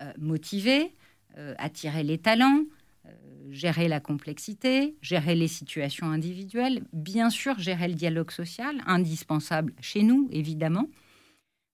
euh, 0.00 0.12
motiver, 0.18 0.94
euh, 1.38 1.54
attirer 1.58 2.04
les 2.04 2.18
talents, 2.18 2.64
euh, 3.06 3.10
gérer 3.50 3.88
la 3.88 4.00
complexité, 4.00 4.96
gérer 5.02 5.34
les 5.34 5.48
situations 5.48 6.06
individuelles, 6.06 6.84
bien 6.92 7.30
sûr 7.30 7.58
gérer 7.58 7.88
le 7.88 7.94
dialogue 7.94 8.30
social, 8.30 8.82
indispensable 8.86 9.74
chez 9.80 10.02
nous, 10.02 10.28
évidemment. 10.30 10.88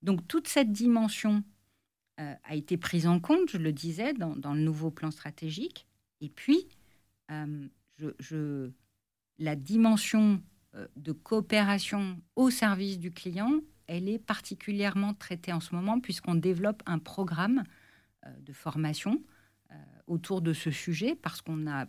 Donc 0.03 0.27
toute 0.27 0.49
cette 0.49 0.73
dimension 0.73 1.43
a 2.43 2.57
été 2.57 2.77
prise 2.77 3.07
en 3.07 3.21
compte, 3.21 3.49
je 3.49 3.59
le 3.59 3.73
disais, 3.73 4.13
dans, 4.13 4.53
le 4.53 4.61
nouveau 4.61 4.91
plan 4.91 5.13
stratégique. 5.13 5.87
Et 6.21 6.29
puis, 6.29 6.67
je 7.29 8.73
la 9.39 9.57
dimension 9.57 10.43
euh, 10.75 10.87
de 10.97 11.13
coopération 11.13 12.21
au 12.37 12.51
service 12.51 12.99
du 12.99 13.13
client, 13.13 13.61
elle 13.87 14.09
est 14.09 14.19
particulièrement 14.19 15.15
traitée 15.15 15.53
en 15.53 15.61
ce 15.61 15.75
moment 15.75 16.01
puisqu'on 16.01 16.35
développe 16.35 16.83
un 16.87 16.99
programme 16.99 17.65
euh, 18.27 18.31
de 18.41 18.53
formation 18.53 19.23
euh, 19.71 19.75
autour 20.07 20.43
de 20.43 20.53
ce 20.53 20.71
sujet 20.71 21.15
parce 21.15 21.41
qu'on 21.41 21.67
a 21.67 21.87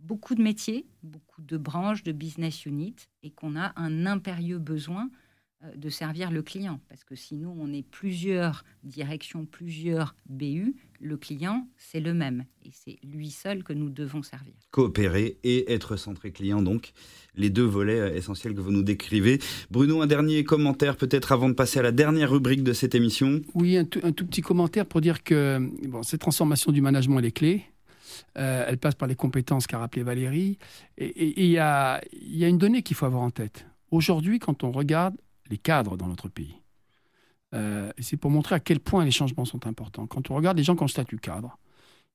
beaucoup 0.00 0.34
de 0.34 0.42
métiers, 0.42 0.86
beaucoup 1.02 1.42
de 1.42 1.56
branches, 1.56 2.02
de 2.02 2.12
business 2.12 2.66
units 2.66 3.08
et 3.22 3.30
qu'on 3.30 3.56
a 3.56 3.72
un 3.76 4.06
impérieux 4.06 4.58
besoin 4.58 5.10
de 5.76 5.88
servir 5.90 6.32
le 6.32 6.42
client. 6.42 6.80
Parce 6.88 7.04
que 7.04 7.14
sinon, 7.14 7.56
on 7.56 7.72
est 7.72 7.84
plusieurs 7.84 8.64
directions, 8.82 9.46
plusieurs 9.46 10.16
BU. 10.26 10.74
Le 11.04 11.16
client, 11.16 11.66
c'est 11.76 11.98
le 11.98 12.14
même. 12.14 12.44
Et 12.64 12.70
c'est 12.72 12.96
lui 13.02 13.30
seul 13.30 13.64
que 13.64 13.72
nous 13.72 13.90
devons 13.90 14.22
servir. 14.22 14.54
Coopérer 14.70 15.36
et 15.42 15.72
être 15.72 15.96
centré 15.96 16.30
client, 16.30 16.62
donc, 16.62 16.92
les 17.34 17.50
deux 17.50 17.64
volets 17.64 17.98
euh, 17.98 18.14
essentiels 18.14 18.54
que 18.54 18.60
vous 18.60 18.70
nous 18.70 18.84
décrivez. 18.84 19.40
Bruno, 19.68 20.00
un 20.00 20.06
dernier 20.06 20.44
commentaire 20.44 20.96
peut-être 20.96 21.32
avant 21.32 21.48
de 21.48 21.54
passer 21.54 21.80
à 21.80 21.82
la 21.82 21.90
dernière 21.90 22.30
rubrique 22.30 22.62
de 22.62 22.72
cette 22.72 22.94
émission 22.94 23.40
Oui, 23.54 23.76
un, 23.76 23.84
tout, 23.84 24.00
petit 24.00 24.42
commentaire 24.42 24.86
pour 24.86 25.00
dire 25.00 25.24
que 25.24 25.58
bon, 25.88 26.04
cette 26.04 26.20
transformation 26.20 26.70
du 26.70 26.80
management, 26.80 27.18
elle 27.18 27.24
est 27.24 27.32
clé. 27.32 27.64
Euh, 28.38 28.64
elle 28.68 28.78
passe 28.78 28.94
par 28.94 29.08
les 29.08 29.16
compétences 29.16 29.66
qu'a 29.66 29.78
rappelé 29.78 30.04
Valérie. 30.04 30.56
Et 30.98 31.42
il 31.42 31.50
y, 31.50 31.58
a, 31.58 32.00
y 32.12 32.44
a 32.44 32.48
une 32.48 32.58
donnée 32.58 32.82
qu'il 32.82 32.94
faut 32.94 33.06
avoir 33.06 33.22
en 33.22 33.30
tête. 33.30 33.66
Aujourd'hui, 33.90 34.38
quand 34.38 34.62
on 34.62 34.70
regarde 34.70 35.16
les 35.50 35.58
cadres 35.58 35.96
dans 35.96 36.06
notre 36.06 36.28
pays. 36.28 36.61
Euh, 37.54 37.92
c'est 37.98 38.16
pour 38.16 38.30
montrer 38.30 38.54
à 38.54 38.60
quel 38.60 38.80
point 38.80 39.04
les 39.04 39.10
changements 39.10 39.44
sont 39.44 39.66
importants. 39.66 40.06
Quand 40.06 40.30
on 40.30 40.34
regarde 40.34 40.56
les 40.56 40.64
gens 40.64 40.74
qui 40.74 40.82
ont 40.82 40.86
le 40.86 40.90
statut 40.90 41.18
cadre, 41.18 41.58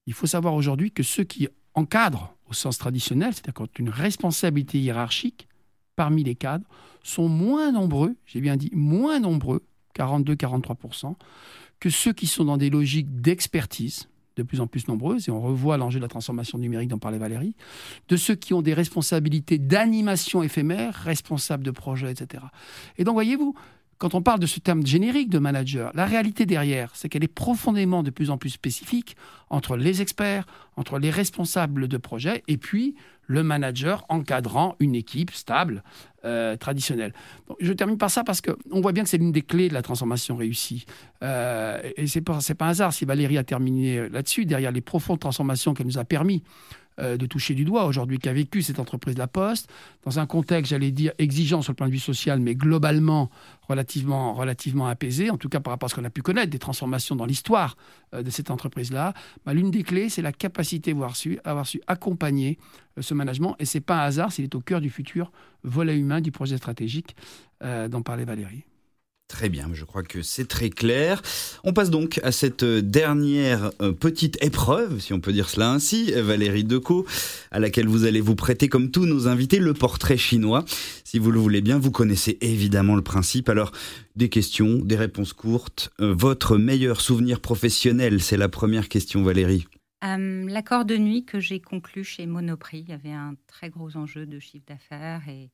il 0.06 0.13
faut 0.13 0.28
savoir 0.28 0.56
aujourd'hui 0.56 0.91
que 0.91 1.04
ceux 1.04 1.23
qui 1.23 1.47
encadrent 1.73 2.34
au 2.50 2.54
sens 2.54 2.78
traditionnel, 2.78 3.34
c'est-à-dire 3.34 3.54
quand 3.54 3.80
une 3.80 3.89
responsabilité 3.89 4.80
hiérarchique 4.80 5.47
parmi 5.95 6.23
les 6.23 6.36
cadres, 6.36 6.65
sont 7.04 7.28
moins 7.28 7.71
nombreux, 7.71 8.15
j'ai 8.26 8.41
bien 8.41 8.56
dit 8.56 8.69
moins 8.73 9.19
nombreux, 9.19 9.63
42-43%, 9.95 11.15
que 11.80 11.89
ceux 11.89 12.13
qui 12.13 12.28
sont 12.28 12.45
dans 12.45 12.58
des 12.58 12.69
logiques 12.69 13.21
d'expertise, 13.21 14.08
de 14.36 14.43
plus 14.43 14.62
en 14.62 14.67
plus 14.67 14.88
nombreuses, 14.88 15.28
et 15.28 15.32
on 15.32 15.41
revoit 15.41 15.78
l'enjeu 15.78 16.00
de 16.00 16.06
la 16.06 16.10
transformation 16.10 16.58
numérique 16.58 16.89
dont 16.89 17.00
parlait 17.00 17.17
Valérie, 17.17 17.56
de 18.08 18.15
ceux 18.15 18.36
qui 18.36 18.54
ont 18.54 18.62
des 18.62 18.73
responsabilités 18.73 19.58
d'animation 19.58 20.43
éphémère, 20.43 20.93
responsables 20.93 21.63
de 21.63 21.71
projets, 21.71 22.12
etc. 22.12 22.43
Et 22.97 23.04
donc, 23.04 23.15
voyez-vous, 23.15 23.56
quand 23.97 24.13
on 24.13 24.21
parle 24.21 24.39
de 24.39 24.45
ce 24.45 24.60
terme 24.60 24.86
générique 24.86 25.29
de 25.29 25.39
manager, 25.39 25.91
la 25.95 26.05
réalité 26.05 26.45
derrière, 26.45 26.91
c'est 26.93 27.10
qu'elle 27.10 27.23
est 27.23 27.33
profondément 27.33 28.03
de 28.03 28.10
plus 28.10 28.29
en 28.29 28.38
plus 28.38 28.49
spécifique 28.49 29.15
entre 29.49 29.75
les 29.75 30.01
experts, 30.01 30.45
entre 30.75 30.99
les 30.99 31.10
responsables 31.10 31.88
de 31.88 31.97
projets 31.97 32.43
et 32.47 32.57
puis 32.57 32.95
le 33.27 33.43
manager 33.43 34.05
encadrant 34.07 34.75
une 34.79 34.95
équipe 34.95 35.31
stable, 35.31 35.83
euh, 36.25 36.55
traditionnelle. 36.55 37.13
je 37.60 37.73
termine 37.73 37.97
par 37.97 38.10
ça 38.10 38.23
parce 38.23 38.41
qu'on 38.41 38.81
voit 38.81 38.91
bien 38.91 39.03
que 39.03 39.10
c'est 39.10 39.17
l'une 39.17 39.31
des 39.31 39.41
clés 39.41 39.69
de 39.69 39.73
la 39.73 39.81
transformation 39.81 40.36
réussie. 40.36 40.86
Euh, 41.23 41.79
et 41.95 42.07
c'est 42.07 42.21
pas, 42.21 42.39
pas 42.57 42.65
un 42.65 42.69
hasard 42.69 42.93
si 42.93 43.05
Valérie 43.05 43.38
a 43.38 43.43
terminé 43.43 44.10
là-dessus, 44.10 44.45
derrière 44.45 44.71
les 44.71 44.81
profondes 44.81 45.19
transformations 45.19 45.73
qu'elle 45.73 45.88
nous 45.88 45.97
a 45.97 46.05
permis 46.05 46.43
de 46.99 47.25
toucher 47.25 47.53
du 47.53 47.63
doigt 47.63 47.86
aujourd'hui 47.86 48.17
qu'a 48.17 48.33
vécu 48.33 48.62
cette 48.62 48.79
entreprise 48.79 49.17
La 49.17 49.27
Poste, 49.27 49.69
dans 50.03 50.19
un 50.19 50.25
contexte, 50.25 50.71
j'allais 50.71 50.91
dire, 50.91 51.12
exigeant 51.19 51.62
sur 51.62 51.71
le 51.71 51.75
point 51.75 51.88
de 51.88 51.91
vue 51.91 51.99
social, 51.99 52.39
mais 52.39 52.55
globalement 52.55 53.29
relativement, 53.67 54.33
relativement 54.33 54.88
apaisé, 54.88 55.29
en 55.29 55.38
tout 55.38 55.49
cas 55.49 55.60
par 55.60 55.71
rapport 55.71 55.88
à 55.88 55.89
ce 55.89 55.95
qu'on 55.95 56.05
a 56.05 56.10
pu 56.10 56.21
connaître 56.21 56.49
des 56.49 56.60
transformations 56.60 57.15
dans 57.15 57.25
l'histoire 57.25 57.77
euh, 58.13 58.23
de 58.23 58.29
cette 58.29 58.51
entreprise-là. 58.51 59.13
Bah, 59.45 59.53
L'une 59.53 59.71
des 59.71 59.83
clés, 59.83 60.10
c'est 60.10 60.21
la 60.21 60.31
capacité 60.31 60.93
d'avoir 60.93 61.15
su, 61.15 61.39
avoir 61.43 61.67
su 61.67 61.81
accompagner 61.88 62.57
euh, 62.97 63.01
ce 63.01 63.13
management, 63.13 63.55
et 63.60 63.65
c'est 63.65 63.81
pas 63.81 64.03
un 64.03 64.05
hasard 64.05 64.31
s'il 64.31 64.45
est 64.45 64.55
au 64.55 64.62
cœur 64.62 64.81
du 64.81 64.89
futur 64.89 65.31
volet 65.63 65.97
humain 65.97 66.21
du 66.21 66.31
projet 66.31 66.57
stratégique 66.57 67.15
dont 67.89 68.03
parlait 68.03 68.23
Valérie. 68.23 68.65
Très 69.28 69.50
bien, 69.50 69.70
je 69.74 69.84
crois 69.84 70.04
que 70.04 70.22
c'est 70.22 70.48
très 70.48 70.70
clair. 70.70 71.22
On 71.66 71.74
passe 71.74 71.90
donc 71.90 72.20
à 72.24 72.32
cette 72.32 72.63
dernière 72.63 73.72
euh, 73.82 73.92
petite 73.92 74.42
épreuve, 74.42 75.02
si 75.02 75.12
on 75.12 75.20
peut 75.20 75.34
dire 75.34 75.50
cela 75.50 75.70
ainsi, 75.72 76.13
Valérie 76.13 76.63
Decaux, 76.63 77.06
à 77.52 77.60
laquelle 77.60 77.88
vous 77.88 78.06
allez 78.06 78.22
vous 78.22 78.36
prêter, 78.36 78.70
comme 78.70 78.90
tous 78.90 79.06
nos 79.06 79.28
invités, 79.28 79.60
le 79.60 79.74
portrait 79.74 80.18
chinois. 80.18 80.63
Si 81.04 81.20
vous 81.20 81.32
le 81.32 81.40
voulez 81.40 81.60
bien, 81.60 81.78
vous 81.78 81.92
connaissez 81.92 82.38
évidemment 82.40 82.96
le 82.96 83.02
principe. 83.02 83.50
Alors, 83.50 83.74
des 84.16 84.30
questions, 84.30 84.76
des 84.78 84.96
réponses 84.96 85.34
courtes. 85.34 85.92
Euh, 86.00 86.13
votre 86.18 86.58
meilleur 86.58 87.02
souvenir 87.02 87.42
professionnel, 87.42 88.22
c'est 88.22 88.38
la 88.38 88.48
première 88.48 88.88
question, 88.88 89.24
Valérie. 89.24 89.68
Euh, 90.04 90.46
l'accord 90.48 90.86
de 90.86 90.96
nuit 90.96 91.26
que 91.26 91.40
j'ai 91.40 91.60
conclu 91.60 92.04
chez 92.04 92.28
Monoprix, 92.28 92.80
il 92.80 92.90
y 92.90 92.94
avait 92.94 93.12
un 93.12 93.36
très 93.48 93.70
gros 93.70 93.98
enjeu 93.98 94.26
de 94.26 94.40
chiffre 94.40 94.66
d'affaires 94.68 95.28
et 95.28 95.50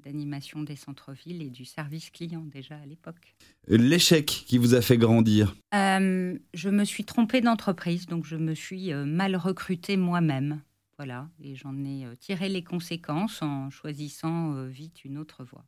d'animation 0.00 0.62
des 0.62 0.76
centres-villes 0.76 1.42
et 1.42 1.50
du 1.50 1.64
service 1.64 2.10
client 2.10 2.44
déjà 2.46 2.76
à 2.76 2.86
l'époque. 2.86 3.34
L'échec 3.68 4.26
qui 4.26 4.58
vous 4.58 4.74
a 4.74 4.80
fait 4.80 4.98
grandir 4.98 5.54
euh, 5.74 6.38
Je 6.54 6.68
me 6.68 6.84
suis 6.84 7.04
trompée 7.04 7.40
d'entreprise, 7.40 8.06
donc 8.06 8.24
je 8.24 8.36
me 8.36 8.54
suis 8.54 8.92
euh, 8.92 9.04
mal 9.04 9.36
recrutée 9.36 9.96
moi-même. 9.96 10.60
Voilà, 10.98 11.28
et 11.42 11.54
j'en 11.54 11.76
ai 11.84 12.04
euh, 12.04 12.14
tiré 12.18 12.48
les 12.48 12.62
conséquences 12.62 13.42
en 13.42 13.70
choisissant 13.70 14.64
vite 14.66 15.04
une 15.04 15.18
autre 15.18 15.44
voie. 15.44 15.64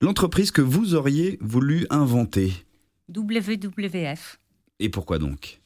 L'entreprise 0.00 0.50
que 0.50 0.62
vous 0.62 0.94
auriez 0.94 1.38
voulu 1.40 1.86
inventer 1.90 2.52
WWF. 3.14 4.40
Et 4.78 4.88
pourquoi 4.88 5.18
donc? 5.18 5.60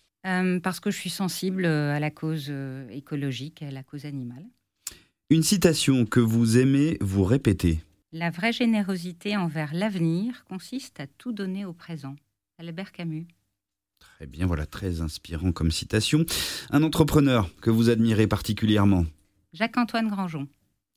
Parce 0.63 0.81
que 0.81 0.91
je 0.91 0.97
suis 0.97 1.11
sensible 1.11 1.67
à 1.67 2.01
la 2.01 2.11
cause 2.11 2.51
écologique 2.91 3.63
à 3.63 3.71
la 3.71 3.83
cause 3.83 4.07
animale. 4.07 4.47
Une 5.31 5.43
citation 5.43 6.05
que 6.05 6.21
vous 6.21 6.59
aimez 6.59 6.99
vous 7.01 7.25
répéter. 7.25 7.81
La 8.13 8.29
vraie 8.29 8.53
générosité 8.53 9.39
envers 9.39 9.73
l'avenir 9.73 10.45
consiste 10.45 11.01
à 11.01 11.07
tout 11.07 11.33
donner 11.33 11.65
au 11.65 11.73
présent. 11.73 12.15
Albert 12.59 12.93
Camus. 12.93 13.27
Très 13.99 14.27
bien, 14.27 14.45
voilà, 14.45 14.67
très 14.67 15.01
inspirant 15.01 15.51
comme 15.51 15.71
citation. 15.71 16.27
Un 16.71 16.83
entrepreneur 16.83 17.49
que 17.63 17.71
vous 17.71 17.89
admirez 17.89 18.27
particulièrement 18.27 19.07
Jacques-Antoine 19.55 20.11
Grangeon. 20.11 20.47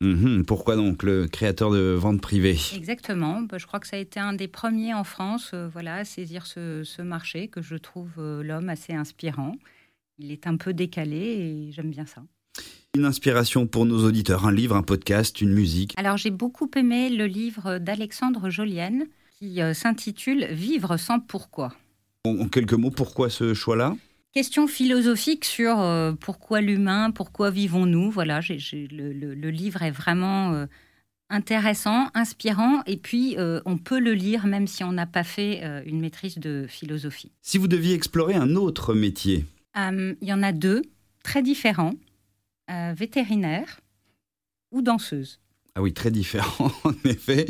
Mhm, 0.02 0.44
pourquoi 0.46 0.76
donc 0.76 1.04
le 1.04 1.28
créateur 1.30 1.72
de 1.72 1.96
vente 1.98 2.20
privée 2.20 2.60
Exactement. 2.76 3.44
Bah, 3.44 3.58
je 3.58 3.66
crois 3.66 3.80
que 3.80 3.88
ça 3.88 3.96
a 3.96 4.00
été 4.00 4.20
un 4.20 4.34
des 4.34 4.50
premiers 4.50 4.94
en 4.94 5.06
France 5.06 5.52
euh, 5.54 5.70
voilà, 5.70 5.96
à 5.96 6.06
saisir 6.06 6.48
ce, 6.48 7.02
marché, 7.02 7.48
que 7.48 7.62
je 7.62 7.78
trouve 7.78 8.12
euh, 8.18 8.44
l'homme 8.44 8.68
assez 8.68 8.94
inspirant. 8.94 9.56
Il 10.20 10.34
est 10.34 10.48
un 10.48 10.58
peu 10.58 10.74
décalé 10.74 11.18
et 11.18 11.72
j'aime 11.72 11.92
bien 11.92 12.06
ça. 12.06 12.24
Une 12.98 13.06
inspiration 13.06 13.68
pour 13.68 13.86
nos 13.86 14.04
auditeurs, 14.08 14.48
un 14.48 14.52
livre, 14.52 14.76
un 14.76 14.82
podcast, 14.82 15.40
une 15.40 15.54
musique. 15.54 15.94
Alors 15.98 16.18
j'ai 16.18 16.32
beaucoup 16.32 16.68
aimé 16.76 17.12
le 17.12 17.28
livre 17.28 17.78
d'Alexandre 17.78 18.50
Jolienne 18.50 19.06
qui 19.38 19.62
euh, 19.62 19.76
s'intitule 19.76 20.46
Vivre 20.46 20.98
sans 20.98 21.20
pourquoi. 21.20 21.76
En, 22.26 22.48
quelques 22.48 22.74
mots, 22.74 22.90
pourquoi 22.90 23.30
ce 23.30 23.54
choix-là? 23.54 23.96
Question 24.34 24.66
philosophique 24.66 25.46
sur 25.46 25.80
euh, 25.80 26.14
pourquoi 26.14 26.60
l'humain, 26.60 27.12
pourquoi 27.12 27.52
vivons-nous? 27.52 28.10
Voilà, 28.10 28.40
le, 28.50 29.50
livre 29.52 29.84
est 29.84 29.92
vraiment 29.92 30.54
euh, 30.54 30.66
intéressant, 31.30 32.10
inspirant, 32.16 32.82
et 32.88 32.98
puis 32.98 33.38
on 33.38 33.78
peut 33.78 34.00
le 34.00 34.14
lire 34.16 34.48
même 34.48 34.66
si 34.66 34.84
on 34.84 34.92
n'a 34.92 35.06
pas 35.06 35.24
fait 35.24 35.62
une 35.86 36.00
maîtrise 36.00 36.40
de 36.40 36.66
philosophie. 36.68 37.32
Si 37.44 37.60
vous 37.60 37.68
deviez 37.68 37.94
explorer 37.94 38.34
un 38.34 38.56
autre 38.56 38.96
métier? 38.96 39.46
Il 39.76 40.16
y 40.24 40.34
en 40.34 40.42
a 40.42 40.52
deux, 40.52 40.82
très 41.22 41.44
différents. 41.44 41.94
Euh, 42.70 42.94
vétérinaire 42.94 43.80
ou 44.72 44.82
danseuse. 44.82 45.40
Ah 45.76 45.82
oui, 45.82 45.94
très 45.94 46.12
différent 46.12 46.72
en 46.84 46.94
effet. 47.06 47.46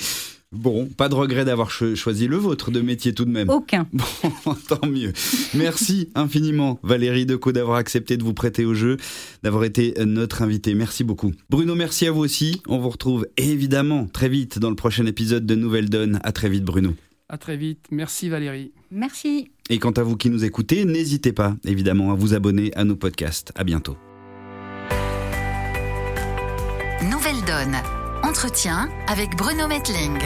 Bon, 0.51 0.85
pas 0.85 1.09
de 1.09 1.15
regret 1.15 1.43
d'avoir 1.43 1.69
choisi 1.71 2.27
le 2.27 2.37
vôtre 2.37 2.71
de 2.71 2.79
métier 2.79 3.13
tout 3.13 3.25
de 3.25 3.31
même. 3.31 3.49
Aucun. 3.49 3.87
Bon, 4.45 4.55
tant 4.67 4.87
mieux. 4.87 5.11
Merci 5.55 6.09
infiniment 6.15 6.79
Valérie 6.83 7.25
Decaux 7.25 7.51
d'avoir 7.51 7.77
accepté 7.77 8.15
de 8.15 8.23
vous 8.23 8.33
prêter 8.33 8.63
au 8.63 8.73
jeu, 8.73 8.97
d'avoir 9.43 9.65
été 9.65 9.93
notre 10.05 10.41
invité. 10.41 10.73
Merci 10.73 11.03
beaucoup. 11.03 11.33
Bruno, 11.49 11.75
merci 11.75 12.07
à 12.07 12.11
vous 12.11 12.21
aussi. 12.21 12.61
On 12.67 12.77
vous 12.77 12.89
retrouve 12.89 13.27
évidemment 13.35 14.07
très 14.07 14.29
vite 14.29 14.59
dans 14.59 14.69
le 14.69 14.75
prochain 14.75 15.05
épisode 15.05 15.45
de 15.45 15.55
Nouvelle 15.55 15.89
Donne. 15.89 16.19
À 16.23 16.31
très 16.31 16.49
vite 16.49 16.63
Bruno. 16.63 16.93
À 17.27 17.37
très 17.37 17.57
vite. 17.57 17.87
Merci 17.91 18.29
Valérie. 18.29 18.71
Merci. 18.89 19.51
Et 19.69 19.79
quant 19.79 19.91
à 19.91 20.03
vous 20.03 20.15
qui 20.15 20.29
nous 20.29 20.45
écoutez, 20.45 20.85
n'hésitez 20.85 21.33
pas 21.33 21.57
évidemment 21.65 22.11
à 22.11 22.15
vous 22.15 22.33
abonner 22.33 22.73
à 22.75 22.85
nos 22.85 22.95
podcasts. 22.95 23.51
À 23.55 23.65
bientôt. 23.65 23.97
Nouvelle 27.03 27.43
Donne. 27.43 27.77
Entretien 28.23 28.89
avec 29.07 29.35
Bruno 29.35 29.67
Metling. 29.67 30.19